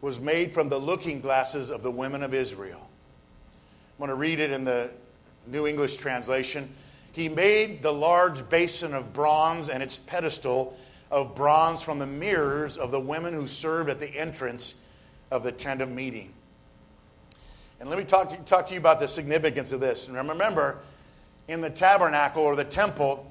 was 0.01 0.21
made 0.21 0.53
from 0.53 0.69
the 0.69 0.79
looking 0.79 1.21
glasses 1.21 1.71
of 1.71 1.83
the 1.83 1.91
women 1.91 2.23
of 2.23 2.35
Israel. 2.35 2.89
I'm 3.99 3.99
going 3.99 4.11
to 4.11 4.15
read 4.15 4.41
it 4.41 4.51
in 4.51 4.65
the 4.65 4.91
New 5.47 5.67
English 5.67 5.97
translation. 5.97 6.69
He 7.13 7.29
made 7.29 7.83
the 7.83 7.93
large 7.93 8.47
basin 8.49 8.93
of 8.93 9.13
bronze 9.15 9.69
and 9.69 9.83
its 9.83 9.97
pedestal 9.97 10.79
of 11.11 11.35
bronze 11.35 11.83
from 11.83 11.99
the 11.99 12.07
mirrors 12.07 12.77
of 12.77 12.91
the 12.91 13.01
women 13.01 13.33
who 13.33 13.47
served 13.47 13.91
at 13.91 13.99
the 13.99 14.09
entrance 14.09 14.75
of 15.31 15.43
the 15.43 15.53
tent 15.53 15.81
of 15.81 15.91
meeting. 15.91 16.33
And 17.79 17.91
let 17.91 17.99
me 17.99 18.05
talk 18.05 18.31
to, 18.31 18.37
talk 18.39 18.69
to 18.69 18.75
you 18.75 18.81
about 18.81 19.01
the 19.01 19.09
significance 19.09 19.73
of 19.73 19.81
this. 19.81 20.09
And 20.09 20.17
remember, 20.17 20.79
in 21.49 21.61
the 21.61 21.71
tabernacle 21.71 22.43
or 22.43 22.57
the 22.57 22.65
temple, 22.65 23.31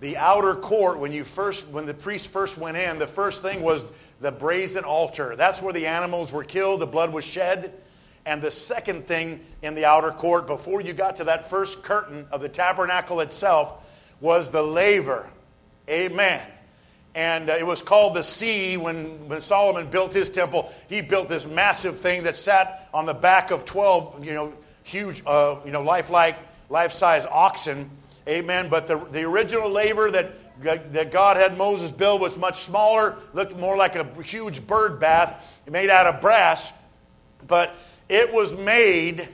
the 0.00 0.16
outer 0.16 0.54
court, 0.54 0.98
when 0.98 1.12
you 1.12 1.24
first, 1.24 1.68
when 1.68 1.86
the 1.86 1.94
priest 1.94 2.30
first 2.30 2.58
went 2.58 2.76
in, 2.76 2.98
the 2.98 3.06
first 3.06 3.42
thing 3.42 3.62
was 3.62 3.86
the 4.20 4.32
brazen 4.32 4.84
altar. 4.84 5.36
That's 5.36 5.60
where 5.62 5.72
the 5.72 5.86
animals 5.86 6.32
were 6.32 6.44
killed, 6.44 6.80
the 6.80 6.86
blood 6.86 7.12
was 7.12 7.24
shed. 7.24 7.72
And 8.24 8.40
the 8.40 8.52
second 8.52 9.08
thing 9.08 9.40
in 9.62 9.74
the 9.74 9.84
outer 9.84 10.12
court, 10.12 10.46
before 10.46 10.80
you 10.80 10.92
got 10.92 11.16
to 11.16 11.24
that 11.24 11.50
first 11.50 11.82
curtain 11.82 12.26
of 12.30 12.40
the 12.40 12.48
tabernacle 12.48 13.20
itself, 13.20 13.84
was 14.20 14.50
the 14.50 14.62
laver. 14.62 15.28
Amen. 15.90 16.40
And 17.14 17.50
uh, 17.50 17.54
it 17.54 17.66
was 17.66 17.82
called 17.82 18.14
the 18.14 18.22
sea 18.22 18.76
when, 18.76 19.28
when 19.28 19.40
Solomon 19.40 19.90
built 19.90 20.14
his 20.14 20.30
temple. 20.30 20.72
He 20.88 21.02
built 21.02 21.28
this 21.28 21.46
massive 21.46 22.00
thing 22.00 22.22
that 22.22 22.36
sat 22.36 22.88
on 22.94 23.04
the 23.04 23.14
back 23.14 23.50
of 23.50 23.64
12, 23.64 24.24
you 24.24 24.32
know, 24.32 24.52
huge, 24.82 25.22
uh, 25.26 25.56
you 25.64 25.72
know, 25.72 25.82
lifelike, 25.82 26.36
life-size 26.70 27.26
oxen. 27.26 27.90
Amen. 28.26 28.68
But 28.70 28.86
the, 28.86 28.96
the 28.96 29.24
original 29.24 29.68
laver 29.68 30.10
that, 30.10 30.32
that 30.92 31.10
God 31.10 31.36
had 31.36 31.58
Moses 31.58 31.90
build 31.90 32.20
was 32.20 32.38
much 32.38 32.60
smaller, 32.60 33.16
looked 33.34 33.58
more 33.58 33.76
like 33.76 33.96
a 33.96 34.04
huge 34.22 34.66
bird 34.66 34.98
bath 34.98 35.60
made 35.70 35.90
out 35.90 36.06
of 36.06 36.20
brass. 36.20 36.72
But 37.46 37.74
it 38.08 38.32
was 38.32 38.54
made, 38.56 39.28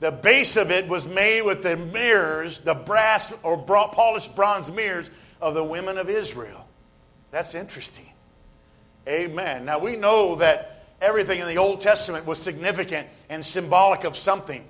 the 0.00 0.10
base 0.12 0.56
of 0.56 0.70
it 0.70 0.88
was 0.88 1.06
made 1.06 1.42
with 1.42 1.62
the 1.62 1.76
mirrors, 1.76 2.60
the 2.60 2.74
brass 2.74 3.32
or 3.42 3.58
polished 3.58 4.34
bronze 4.34 4.70
mirrors 4.70 5.10
of 5.40 5.54
the 5.54 5.64
women 5.64 5.98
of 5.98 6.08
Israel. 6.08 6.63
That's 7.34 7.56
interesting. 7.56 8.08
Amen. 9.08 9.64
Now 9.64 9.80
we 9.80 9.96
know 9.96 10.36
that 10.36 10.84
everything 11.02 11.40
in 11.40 11.48
the 11.48 11.58
Old 11.58 11.80
Testament 11.80 12.26
was 12.26 12.38
significant 12.38 13.08
and 13.28 13.44
symbolic 13.44 14.04
of 14.04 14.16
something. 14.16 14.64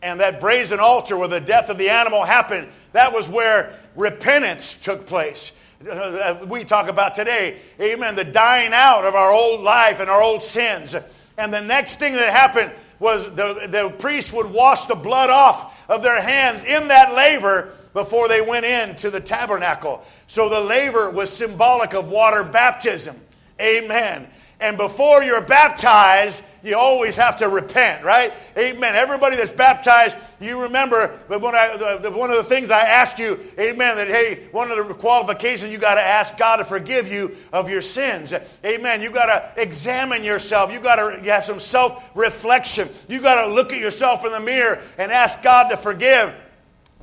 And 0.00 0.20
that 0.20 0.40
brazen 0.40 0.80
altar 0.80 1.18
where 1.18 1.28
the 1.28 1.42
death 1.42 1.68
of 1.68 1.76
the 1.76 1.90
animal 1.90 2.24
happened, 2.24 2.68
that 2.92 3.12
was 3.12 3.28
where 3.28 3.78
repentance 3.96 4.78
took 4.80 5.04
place. 5.04 5.52
Uh, 5.86 6.42
we 6.48 6.64
talk 6.64 6.88
about 6.88 7.14
today, 7.14 7.58
amen, 7.78 8.16
the 8.16 8.24
dying 8.24 8.72
out 8.72 9.04
of 9.04 9.14
our 9.14 9.30
old 9.30 9.60
life 9.60 10.00
and 10.00 10.08
our 10.08 10.22
old 10.22 10.42
sins. 10.42 10.96
And 11.36 11.52
the 11.52 11.60
next 11.60 11.98
thing 11.98 12.14
that 12.14 12.32
happened 12.32 12.72
was 12.98 13.26
the, 13.26 13.68
the 13.70 13.94
priest 13.98 14.32
would 14.32 14.50
wash 14.50 14.86
the 14.86 14.94
blood 14.94 15.28
off 15.28 15.78
of 15.86 16.02
their 16.02 16.22
hands 16.22 16.64
in 16.64 16.88
that 16.88 17.12
laver 17.12 17.74
before 17.92 18.28
they 18.28 18.40
went 18.40 18.64
into 18.64 19.10
the 19.10 19.20
tabernacle. 19.20 20.04
So 20.26 20.48
the 20.48 20.60
laver 20.60 21.10
was 21.10 21.30
symbolic 21.30 21.94
of 21.94 22.08
water 22.08 22.44
baptism. 22.44 23.20
Amen. 23.60 24.28
And 24.60 24.76
before 24.76 25.22
you're 25.22 25.40
baptized, 25.40 26.42
you 26.62 26.76
always 26.76 27.16
have 27.16 27.38
to 27.38 27.48
repent, 27.48 28.04
right? 28.04 28.34
Amen. 28.56 28.94
Everybody 28.94 29.36
that's 29.36 29.50
baptized, 29.50 30.16
you 30.40 30.60
remember, 30.60 31.18
but 31.28 31.40
one 31.40 32.30
of 32.30 32.36
the 32.36 32.44
things 32.44 32.70
I 32.70 32.80
asked 32.80 33.18
you, 33.18 33.40
amen, 33.58 33.96
that 33.96 34.08
hey, 34.08 34.48
one 34.52 34.70
of 34.70 34.76
the 34.86 34.94
qualifications 34.94 35.72
you 35.72 35.78
got 35.78 35.94
to 35.94 36.02
ask 36.02 36.36
God 36.36 36.56
to 36.56 36.64
forgive 36.64 37.10
you 37.10 37.36
of 37.52 37.70
your 37.70 37.80
sins. 37.80 38.34
Amen. 38.64 39.00
You 39.00 39.10
got 39.10 39.26
to 39.26 39.62
examine 39.62 40.22
yourself. 40.22 40.70
You 40.72 40.80
got 40.80 40.96
to 40.96 41.30
have 41.30 41.44
some 41.44 41.60
self 41.60 42.10
reflection. 42.14 42.88
You 43.08 43.20
got 43.20 43.46
to 43.46 43.52
look 43.52 43.72
at 43.72 43.78
yourself 43.78 44.26
in 44.26 44.32
the 44.32 44.40
mirror 44.40 44.82
and 44.98 45.10
ask 45.10 45.42
God 45.42 45.68
to 45.68 45.76
forgive. 45.78 46.34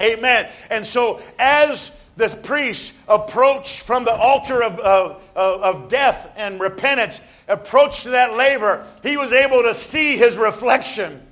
Amen. 0.01 0.49
And 0.69 0.85
so, 0.85 1.21
as 1.39 1.91
the 2.17 2.29
priests 2.29 2.93
approached 3.07 3.81
from 3.81 4.03
the 4.03 4.15
altar 4.15 4.63
of, 4.63 4.79
of, 4.79 5.21
of 5.35 5.89
death 5.89 6.31
and 6.35 6.59
repentance, 6.59 7.19
approached 7.47 8.03
to 8.03 8.09
that 8.09 8.33
laver, 8.33 8.85
he 9.03 9.17
was 9.17 9.33
able 9.33 9.63
to 9.63 9.73
see 9.73 10.17
his 10.17 10.37
reflection 10.37 11.26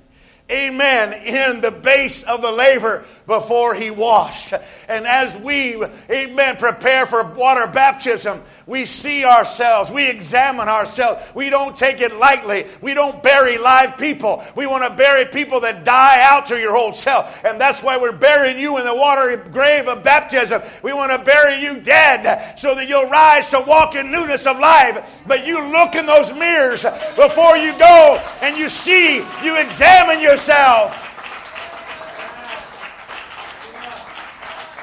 amen, 0.50 1.12
in 1.24 1.60
the 1.60 1.70
base 1.70 2.22
of 2.22 2.42
the 2.42 2.50
laver 2.50 3.04
before 3.26 3.74
he 3.74 3.90
washed. 3.90 4.54
And 4.88 5.06
as 5.06 5.36
we, 5.36 5.82
amen, 6.10 6.56
prepare 6.56 7.06
for 7.06 7.24
water 7.34 7.66
baptism, 7.66 8.42
we 8.66 8.84
see 8.84 9.24
ourselves, 9.24 9.90
we 9.90 10.08
examine 10.08 10.68
ourselves. 10.68 11.22
We 11.34 11.50
don't 11.50 11.76
take 11.76 12.00
it 12.00 12.16
lightly. 12.16 12.66
We 12.80 12.94
don't 12.94 13.22
bury 13.22 13.58
live 13.58 13.96
people. 13.96 14.44
We 14.54 14.66
want 14.66 14.84
to 14.84 14.90
bury 14.96 15.24
people 15.24 15.60
that 15.60 15.84
die 15.84 16.20
out 16.20 16.46
to 16.46 16.58
your 16.58 16.76
old 16.76 16.96
self. 16.96 17.44
And 17.44 17.60
that's 17.60 17.82
why 17.82 17.96
we're 17.96 18.12
burying 18.12 18.58
you 18.58 18.78
in 18.78 18.84
the 18.84 18.94
water 18.94 19.36
grave 19.36 19.88
of 19.88 20.04
baptism. 20.04 20.62
We 20.82 20.92
want 20.92 21.10
to 21.10 21.18
bury 21.18 21.60
you 21.60 21.80
dead 21.80 22.58
so 22.58 22.74
that 22.74 22.88
you'll 22.88 23.10
rise 23.10 23.48
to 23.48 23.60
walk 23.60 23.96
in 23.96 24.10
newness 24.10 24.46
of 24.46 24.58
life. 24.58 25.22
But 25.26 25.46
you 25.46 25.60
look 25.72 25.96
in 25.96 26.06
those 26.06 26.32
mirrors 26.32 26.82
before 27.16 27.56
you 27.56 27.76
go 27.78 28.22
and 28.40 28.56
you 28.56 28.68
see, 28.68 29.16
you 29.42 29.58
examine 29.58 30.20
your 30.20 30.35
yourself. 30.36 30.94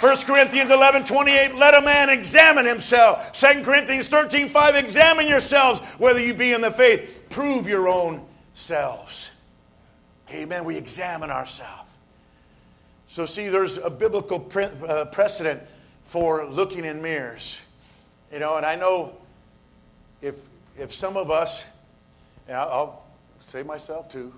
1 0.02 0.18
Corinthians 0.24 0.72
11, 0.72 1.06
28, 1.06 1.56
let 1.56 1.76
a 1.76 1.82
man 1.82 2.10
examine 2.10 2.66
himself. 2.66 3.32
2 3.34 3.62
Corinthians 3.62 4.08
13, 4.08 4.50
5, 4.50 4.76
examine 4.76 5.28
yourselves 5.28 5.80
whether 6.00 6.20
you 6.20 6.34
be 6.34 6.54
in 6.54 6.60
the 6.60 6.72
faith. 6.72 7.26
Prove 7.30 7.68
your 7.68 7.88
own 7.88 8.26
selves. 8.56 9.30
Amen. 10.32 10.66
We 10.66 10.76
examine 10.76 11.30
ourselves. 11.30 11.92
So, 13.08 13.28
see, 13.28 13.48
there's 13.48 13.78
a 13.78 13.92
biblical 13.92 14.40
pre- 14.40 14.66
uh, 14.66 15.06
precedent 15.06 15.62
for 16.06 16.46
looking 16.48 16.84
in 16.84 17.00
mirrors. 17.00 17.60
You 18.32 18.40
know, 18.40 18.58
and 18.58 18.66
I 18.66 18.76
know 18.76 19.16
if, 20.20 20.36
if 20.80 20.94
some 20.94 21.16
of 21.16 21.30
us, 21.30 21.64
and 22.48 22.58
I'll, 22.58 22.70
I'll 22.70 23.04
say 23.40 23.62
myself 23.62 24.10
too, 24.10 24.34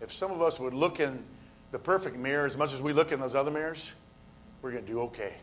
if 0.00 0.12
some 0.12 0.30
of 0.30 0.40
us 0.42 0.60
would 0.60 0.74
look 0.74 1.00
in 1.00 1.22
the 1.72 1.78
perfect 1.78 2.16
mirror 2.16 2.46
as 2.46 2.56
much 2.56 2.72
as 2.72 2.80
we 2.80 2.92
look 2.92 3.12
in 3.12 3.20
those 3.20 3.34
other 3.34 3.50
mirrors, 3.50 3.92
we're 4.62 4.72
going 4.72 4.84
to 4.84 4.90
do 4.90 5.00
okay. 5.02 5.34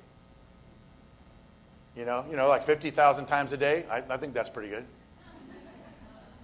You 1.95 2.05
know, 2.05 2.25
you 2.29 2.35
know, 2.35 2.47
like 2.47 2.63
50,000 2.63 3.25
times 3.25 3.53
a 3.53 3.57
day. 3.57 3.85
I, 3.89 4.03
I 4.09 4.17
think 4.17 4.33
that's 4.33 4.49
pretty 4.49 4.69
good. 4.69 4.85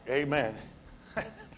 Amen. 0.09 0.55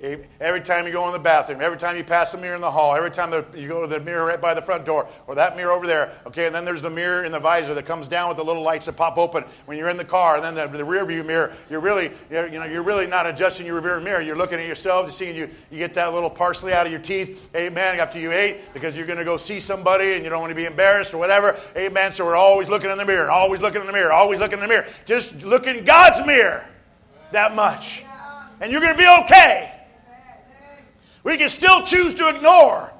Every 0.00 0.60
time 0.60 0.86
you 0.86 0.92
go 0.92 1.06
in 1.08 1.12
the 1.12 1.18
bathroom, 1.18 1.60
every 1.60 1.76
time 1.76 1.96
you 1.96 2.04
pass 2.04 2.32
a 2.32 2.38
mirror 2.38 2.54
in 2.54 2.60
the 2.60 2.70
hall, 2.70 2.94
every 2.94 3.10
time 3.10 3.32
you 3.56 3.66
go 3.66 3.80
to 3.80 3.88
the 3.88 3.98
mirror 3.98 4.24
right 4.26 4.40
by 4.40 4.54
the 4.54 4.62
front 4.62 4.86
door, 4.86 5.08
or 5.26 5.34
that 5.34 5.56
mirror 5.56 5.72
over 5.72 5.88
there, 5.88 6.12
okay, 6.24 6.46
and 6.46 6.54
then 6.54 6.64
there's 6.64 6.80
the 6.80 6.88
mirror 6.88 7.24
in 7.24 7.32
the 7.32 7.40
visor 7.40 7.74
that 7.74 7.84
comes 7.84 8.06
down 8.06 8.28
with 8.28 8.36
the 8.36 8.44
little 8.44 8.62
lights 8.62 8.86
that 8.86 8.92
pop 8.92 9.18
open 9.18 9.42
when 9.66 9.76
you're 9.76 9.88
in 9.88 9.96
the 9.96 10.04
car, 10.04 10.36
and 10.36 10.44
then 10.44 10.54
the, 10.54 10.78
the 10.78 10.84
rear 10.84 11.04
view 11.04 11.24
mirror, 11.24 11.52
you're 11.68 11.80
really, 11.80 12.12
you 12.30 12.48
know, 12.60 12.64
you're 12.64 12.84
really 12.84 13.08
not 13.08 13.26
adjusting 13.26 13.66
your 13.66 13.80
rear 13.80 13.98
mirror. 13.98 14.22
You're 14.22 14.36
looking 14.36 14.60
at 14.60 14.68
yourself, 14.68 15.02
you're 15.02 15.10
seeing 15.10 15.34
you, 15.34 15.50
you 15.68 15.78
get 15.78 15.94
that 15.94 16.14
little 16.14 16.30
parsley 16.30 16.72
out 16.72 16.86
of 16.86 16.92
your 16.92 17.02
teeth, 17.02 17.48
amen, 17.56 17.98
after 17.98 18.20
you 18.20 18.30
ate, 18.30 18.72
because 18.72 18.96
you're 18.96 19.06
going 19.06 19.18
to 19.18 19.24
go 19.24 19.36
see 19.36 19.58
somebody 19.58 20.12
and 20.12 20.22
you 20.22 20.30
don't 20.30 20.40
want 20.40 20.52
to 20.52 20.56
be 20.56 20.66
embarrassed 20.66 21.12
or 21.12 21.18
whatever, 21.18 21.58
amen. 21.76 22.12
So 22.12 22.24
we're 22.24 22.36
always 22.36 22.68
looking 22.68 22.90
in 22.90 22.98
the 22.98 23.04
mirror, 23.04 23.32
always 23.32 23.60
looking 23.60 23.80
in 23.80 23.86
the 23.88 23.92
mirror, 23.92 24.12
always 24.12 24.38
looking 24.38 24.58
in 24.58 24.62
the 24.62 24.68
mirror. 24.68 24.86
Just 25.06 25.42
look 25.42 25.66
in 25.66 25.84
God's 25.84 26.24
mirror 26.24 26.64
that 27.32 27.56
much, 27.56 28.04
and 28.60 28.70
you're 28.70 28.80
going 28.80 28.94
to 28.94 28.98
be 28.98 29.08
okay. 29.24 29.67
We 31.28 31.36
can 31.36 31.50
still 31.50 31.82
choose 31.82 32.14
to 32.14 32.28
ignore, 32.30 32.90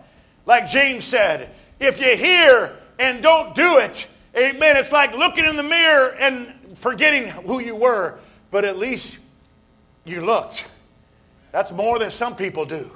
like 0.45 0.69
James 0.69 1.07
said. 1.07 1.49
If 1.81 1.99
you 1.99 2.14
hear 2.14 2.77
and 2.99 3.23
don't 3.23 3.55
do 3.55 3.79
it, 3.79 4.07
amen, 4.37 4.77
it's 4.77 4.93
like 4.93 5.14
looking 5.14 5.47
in 5.47 5.57
the 5.57 5.62
mirror 5.62 6.09
and 6.09 6.53
forgetting 6.75 7.29
who 7.29 7.59
you 7.59 7.75
were, 7.75 8.19
but 8.51 8.67
at 8.67 8.77
least 8.77 9.17
you 10.05 10.21
looked. 10.27 10.67
That's 11.53 11.73
more 11.73 11.99
than 11.99 12.11
some 12.11 12.37
people 12.37 12.67
do. 12.67 12.93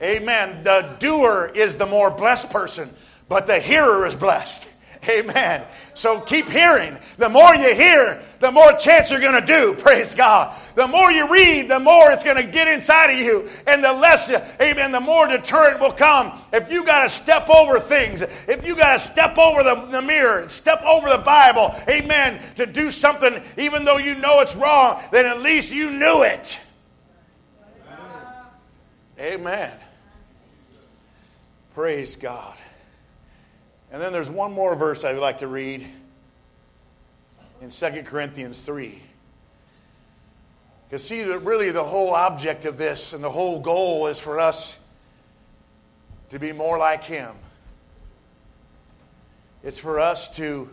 Amen. 0.00 0.64
The 0.64 0.96
doer 0.98 1.52
is 1.54 1.76
the 1.76 1.84
more 1.84 2.10
blessed 2.10 2.48
person, 2.48 2.88
but 3.28 3.46
the 3.46 3.60
hearer 3.60 4.06
is 4.06 4.14
blessed. 4.14 4.66
Amen. 5.08 5.64
So 5.94 6.20
keep 6.20 6.48
hearing. 6.48 6.96
The 7.18 7.28
more 7.28 7.56
you 7.56 7.74
hear, 7.74 8.22
the 8.38 8.52
more 8.52 8.72
chance 8.74 9.10
you're 9.10 9.20
going 9.20 9.40
to 9.40 9.46
do. 9.46 9.74
Praise 9.78 10.14
God. 10.14 10.56
The 10.76 10.86
more 10.86 11.10
you 11.10 11.28
read, 11.28 11.68
the 11.68 11.80
more 11.80 12.12
it's 12.12 12.22
going 12.22 12.36
to 12.36 12.44
get 12.44 12.68
inside 12.68 13.10
of 13.10 13.18
you. 13.18 13.48
And 13.66 13.82
the 13.82 13.92
less, 13.92 14.30
amen, 14.60 14.92
the 14.92 15.00
more 15.00 15.26
deterrent 15.26 15.80
will 15.80 15.92
come. 15.92 16.38
If 16.52 16.70
you 16.70 16.84
got 16.84 17.02
to 17.02 17.08
step 17.08 17.50
over 17.50 17.80
things, 17.80 18.22
if 18.22 18.64
you 18.64 18.76
got 18.76 18.92
to 18.92 18.98
step 19.00 19.38
over 19.38 19.64
the, 19.64 19.86
the 19.86 20.02
mirror, 20.02 20.46
step 20.48 20.82
over 20.84 21.08
the 21.08 21.18
Bible, 21.18 21.74
amen, 21.88 22.40
to 22.54 22.66
do 22.66 22.90
something, 22.90 23.42
even 23.56 23.84
though 23.84 23.98
you 23.98 24.14
know 24.14 24.38
it's 24.40 24.54
wrong, 24.54 25.02
then 25.10 25.26
at 25.26 25.40
least 25.40 25.72
you 25.72 25.90
knew 25.90 26.22
it. 26.22 26.58
Amen. 29.18 29.72
Praise 31.74 32.14
God. 32.16 32.54
And 33.92 34.00
then 34.00 34.10
there's 34.10 34.30
one 34.30 34.52
more 34.52 34.74
verse 34.74 35.04
I 35.04 35.12
would 35.12 35.20
like 35.20 35.38
to 35.38 35.46
read 35.46 35.86
in 37.60 37.68
2 37.68 38.02
Corinthians 38.04 38.62
3. 38.62 39.02
Because, 40.88 41.04
see, 41.04 41.22
that 41.22 41.40
really 41.40 41.70
the 41.70 41.84
whole 41.84 42.14
object 42.14 42.64
of 42.64 42.78
this 42.78 43.12
and 43.12 43.22
the 43.22 43.30
whole 43.30 43.60
goal 43.60 44.06
is 44.06 44.18
for 44.18 44.40
us 44.40 44.78
to 46.30 46.38
be 46.38 46.52
more 46.52 46.78
like 46.78 47.04
Him. 47.04 47.34
It's 49.62 49.78
for 49.78 50.00
us 50.00 50.34
to, 50.36 50.70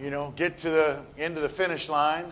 you 0.00 0.10
know, 0.10 0.34
get 0.34 0.58
to 0.58 0.70
the 0.70 1.00
end 1.16 1.36
of 1.36 1.44
the 1.44 1.48
finish 1.48 1.88
line. 1.88 2.26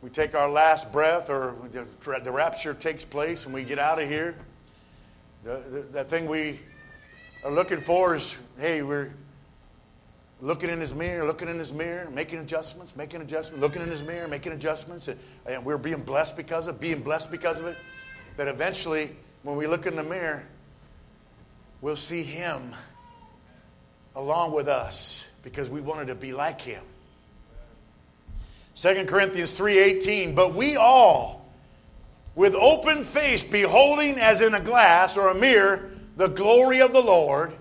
We 0.00 0.08
take 0.08 0.34
our 0.34 0.48
last 0.48 0.90
breath, 0.90 1.28
or 1.28 1.54
the 1.70 2.32
rapture 2.32 2.72
takes 2.72 3.04
place, 3.04 3.44
and 3.44 3.52
we 3.52 3.62
get 3.62 3.78
out 3.78 4.00
of 4.00 4.08
here. 4.08 4.36
The, 5.44 5.62
the, 5.70 5.80
that 5.92 6.08
thing 6.08 6.26
we 6.26 6.60
are 7.44 7.50
looking 7.50 7.80
for 7.80 8.16
is 8.16 8.36
hey, 8.58 8.82
we're 8.82 9.12
looking 10.40 10.70
in 10.70 10.80
his 10.80 10.94
mirror, 10.94 11.24
looking 11.24 11.48
in 11.48 11.58
his 11.58 11.72
mirror, 11.72 12.10
making 12.10 12.38
adjustments, 12.40 12.94
making 12.96 13.20
adjustments, 13.20 13.60
looking 13.60 13.82
in 13.82 13.88
his 13.88 14.02
mirror, 14.02 14.28
making 14.28 14.52
adjustments, 14.52 15.08
and, 15.08 15.18
and 15.46 15.64
we're 15.64 15.78
being 15.78 16.02
blessed 16.02 16.36
because 16.36 16.66
of 16.66 16.80
being 16.80 17.02
blessed 17.02 17.30
because 17.30 17.60
of 17.60 17.66
it. 17.66 17.76
That 18.36 18.48
eventually, 18.48 19.16
when 19.42 19.56
we 19.56 19.66
look 19.66 19.86
in 19.86 19.96
the 19.96 20.02
mirror, 20.02 20.44
we'll 21.80 21.96
see 21.96 22.22
him 22.22 22.74
along 24.14 24.52
with 24.52 24.68
us 24.68 25.24
because 25.42 25.70
we 25.70 25.80
wanted 25.80 26.06
to 26.06 26.14
be 26.14 26.32
like 26.32 26.60
him. 26.60 26.82
2 28.74 29.06
Corinthians 29.06 29.58
3:18 29.58 30.34
but 30.34 30.54
we 30.54 30.76
all 30.76 31.46
with 32.34 32.54
open 32.54 33.04
face 33.04 33.42
beholding 33.42 34.18
as 34.18 34.42
in 34.42 34.52
a 34.52 34.60
glass 34.60 35.16
or 35.16 35.28
a 35.28 35.34
mirror 35.34 35.90
the 36.16 36.28
glory 36.28 36.80
of 36.80 36.92
the 36.92 37.00
Lord, 37.00 37.52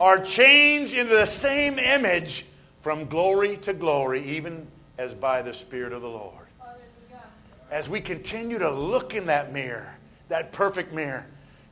are 0.00 0.20
changed 0.20 0.94
into 0.94 1.12
the 1.12 1.26
same 1.26 1.78
image 1.78 2.44
from 2.82 3.06
glory 3.06 3.56
to 3.58 3.72
glory, 3.72 4.22
even 4.24 4.66
as 4.96 5.14
by 5.14 5.42
the 5.42 5.52
Spirit 5.52 5.92
of 5.92 6.02
the 6.02 6.08
Lord. 6.08 6.34
As 7.70 7.88
we 7.88 8.00
continue 8.00 8.58
to 8.58 8.70
look 8.70 9.14
in 9.14 9.26
that 9.26 9.52
mirror, 9.52 9.94
that 10.28 10.52
perfect 10.52 10.92
mirror, 10.92 11.26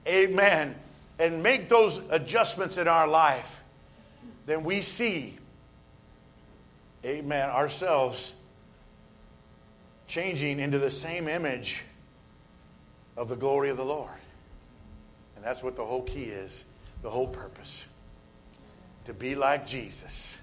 amen, 0.06 0.74
and 1.18 1.42
make 1.42 1.68
those 1.68 2.00
adjustments 2.10 2.76
in 2.76 2.88
our 2.88 3.06
life, 3.06 3.62
then 4.44 4.62
we 4.64 4.80
see, 4.82 5.38
amen, 7.04 7.48
ourselves 7.48 8.34
changing 10.06 10.60
into 10.60 10.78
the 10.78 10.90
same 10.90 11.28
image 11.28 11.82
of 13.16 13.28
the 13.28 13.36
glory 13.36 13.70
of 13.70 13.76
the 13.76 13.84
Lord. 13.84 14.10
And 15.36 15.44
that's 15.44 15.62
what 15.62 15.76
the 15.76 15.84
whole 15.84 16.02
key 16.02 16.24
is, 16.24 16.64
the 17.02 17.10
whole 17.10 17.28
purpose. 17.28 17.84
To 19.04 19.14
be 19.14 19.34
like 19.34 19.66
Jesus. 19.66 20.38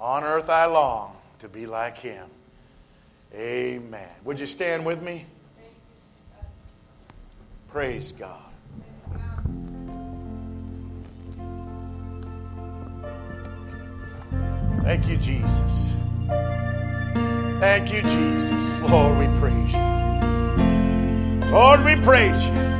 On 0.00 0.24
earth 0.24 0.48
I 0.48 0.64
long 0.64 1.16
to 1.40 1.48
be 1.48 1.66
like 1.66 1.98
him. 1.98 2.26
Amen. 3.34 4.08
Would 4.24 4.40
you 4.40 4.46
stand 4.46 4.84
with 4.84 5.02
me? 5.02 5.26
Praise 7.68 8.10
God. 8.10 8.40
Thank 14.82 15.06
you, 15.06 15.16
Jesus. 15.18 15.94
Thank 17.60 17.92
you, 17.92 18.02
Jesus. 18.02 18.80
Lord, 18.80 19.18
we 19.18 19.26
praise 19.38 19.72
you. 19.72 21.50
Lord, 21.52 21.84
we 21.84 21.94
praise 21.96 22.44
you. 22.46 22.79